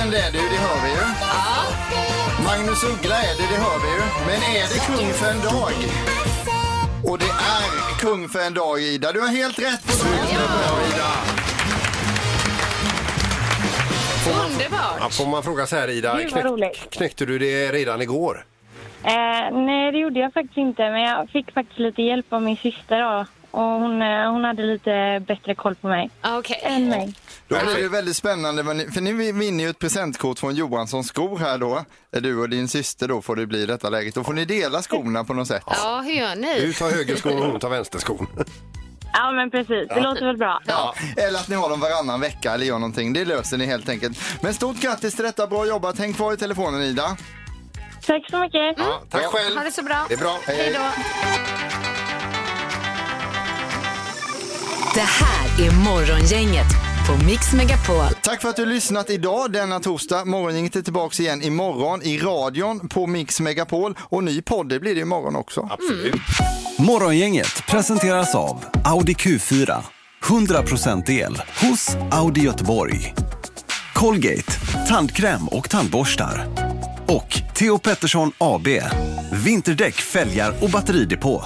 The 0.02 0.08
Weeknd 0.08 0.28
är 0.28 0.32
det 0.32 0.38
ju, 0.38 0.50
det 0.50 0.58
hör 0.58 0.84
vi 0.84 0.90
ju. 0.90 1.06
Magnus 2.46 2.84
Uggla 2.84 3.16
är 3.16 3.36
det, 3.38 3.48
det 3.54 3.62
hör 3.62 3.80
vi 3.84 3.90
ju. 3.96 4.02
Men 4.28 4.56
är 4.56 4.68
det 4.74 4.80
kung 4.88 5.14
för 5.14 5.32
en 5.32 5.42
dag? 5.42 5.74
Och 7.06 7.18
det 7.20 7.26
är 7.26 8.00
kung 8.00 8.30
för 8.30 8.40
en 8.40 8.54
dag 8.54 8.82
Ida. 8.82 9.12
Du 9.12 9.20
har 9.20 9.28
helt 9.28 9.60
rätt 9.60 9.84
på 9.84 10.08
det. 10.08 10.32
Ida. 10.32 11.12
Underbart. 14.46 14.98
Ja, 15.00 15.10
får 15.10 15.26
man 15.28 15.44
fråga 15.44 15.68
så 15.68 15.76
här 15.76 15.90
Ida, 15.90 16.18
Gud, 16.18 16.32
vad 16.32 16.46
roligt. 16.46 16.88
knäckte 16.90 17.26
du 17.26 17.40
det 17.40 17.72
redan 17.72 18.02
igår? 18.02 18.46
Eh, 19.04 19.12
nej, 19.52 19.92
det 19.92 19.98
gjorde 19.98 20.20
jag 20.20 20.34
faktiskt 20.34 20.58
inte. 20.58 20.82
Men 20.90 21.02
jag 21.02 21.30
fick 21.30 21.52
faktiskt 21.54 21.80
lite 21.80 22.02
hjälp 22.02 22.34
av 22.34 22.42
min 22.42 22.58
syster 22.58 23.02
då. 23.02 23.26
Och 23.52 23.64
hon, 23.64 24.02
eh, 24.02 24.32
hon 24.32 24.44
hade 24.44 24.64
lite 24.64 25.24
bättre 25.28 25.56
koll 25.56 25.76
på 25.76 25.88
mig. 25.88 26.10
Okej. 26.24 26.60
Än 26.64 26.90
mig. 26.90 27.14
Då 27.60 27.66
blir 27.66 27.84
det 27.84 27.90
väldigt 27.90 28.18
spännande, 28.18 28.64
för 28.64 29.02
ni 29.02 29.32
vinner 29.32 29.64
ju 29.64 29.70
ett 29.70 29.80
presentkort 29.80 30.40
från 30.40 30.56
Johanssons 30.56 31.08
skor 31.08 31.40
här 31.40 31.58
då. 31.58 31.86
Du 32.12 32.40
och 32.40 32.50
din 32.50 32.68
syster 32.68 33.08
då 33.08 33.22
får 33.22 33.36
det 33.36 33.48
bli 33.48 33.62
i 33.62 33.66
detta 33.66 33.90
läget. 33.90 34.16
Då 34.16 34.24
får 34.24 34.34
ni 34.34 34.46
dela 34.46 34.82
skorna 34.82 35.24
på 35.24 35.34
något 35.34 35.48
sätt. 35.48 35.64
Ja, 35.66 36.02
hur 36.06 36.12
gör 36.12 36.36
ni? 36.36 36.60
Du 36.60 36.74
tar 36.74 36.92
högerskon 36.92 37.38
och 37.38 37.46
hon 37.46 37.60
tar 37.60 37.70
vänsterskon. 37.70 38.28
Ja, 39.14 39.32
men 39.32 39.52
precis. 39.52 39.90
Det 39.90 40.02
låter 40.02 40.26
väl 40.26 40.38
bra. 40.38 40.62
Ja. 40.66 40.96
Eller 41.18 41.40
att 41.40 41.48
ni 41.48 41.56
har 41.56 41.70
dem 41.70 41.80
varannan 41.80 42.22
vecka 42.22 42.54
eller 42.54 42.66
gör 42.66 42.80
någonting. 42.80 43.14
Det 43.14 43.26
löser 43.26 43.58
ni 43.58 43.66
helt 43.66 43.90
enkelt. 43.90 44.18
Men 44.42 44.54
stort 44.54 44.78
grattis 44.82 45.16
till 45.16 45.26
detta, 45.26 45.48
bra 45.48 45.66
jobbat. 45.68 46.00
Häng 46.00 46.14
kvar 46.14 46.34
i 46.34 46.38
telefonen 46.38 46.82
Ida. 46.82 47.18
Tack 48.06 48.30
så 48.30 48.40
mycket. 48.40 48.76
Ja, 48.78 49.02
tack 49.10 49.24
själv. 49.24 49.58
Ha 49.58 49.64
det 49.64 49.72
så 49.72 49.84
bra. 49.84 50.06
Det 50.08 50.14
är 50.14 50.18
bra. 50.18 50.40
Hej 50.46 50.74
då. 50.74 50.80
Det 54.94 55.02
här 55.02 55.68
är 55.68 55.72
Morgongänget 55.72 56.91
på 57.12 57.26
Mix 57.26 57.54
Megapol. 57.54 58.06
Tack 58.22 58.42
för 58.42 58.50
att 58.50 58.56
du 58.56 58.62
har 58.62 58.70
lyssnat 58.70 59.10
idag 59.10 59.52
denna 59.52 59.80
torsdag. 59.80 60.26
Morgongänget 60.26 60.76
är 60.76 60.82
tillbaka 60.82 61.24
igen 61.24 61.42
imorgon 61.42 62.02
i 62.02 62.18
radion 62.18 62.90
på 62.90 63.08
Mix 63.08 63.40
Megapol. 63.40 63.98
Och 64.00 64.24
ny 64.24 64.42
podd 64.42 64.70
det 64.70 64.80
blir 64.80 64.96
det 64.96 65.02
imorgon 65.02 65.36
också. 65.36 65.70
Absolut. 65.72 66.22
Morgongänget 66.78 67.66
presenteras 67.68 68.36
av 68.36 68.66
Audi 68.86 69.14
Q4. 69.14 69.84
100% 70.24 71.12
el 71.12 71.42
hos 71.62 71.96
Audi 72.12 72.42
Göteborg. 72.42 73.14
Colgate, 73.94 74.52
tandkräm 74.88 75.48
och 75.48 75.70
tandborstar. 75.70 76.48
Och 77.08 77.42
Theo 77.56 77.78
Pettersson 77.78 78.32
AB. 78.38 78.68
Vinterdäck, 79.46 79.96
fälgar 79.96 80.54
och 80.62 80.70
batteridepå. 80.70 81.46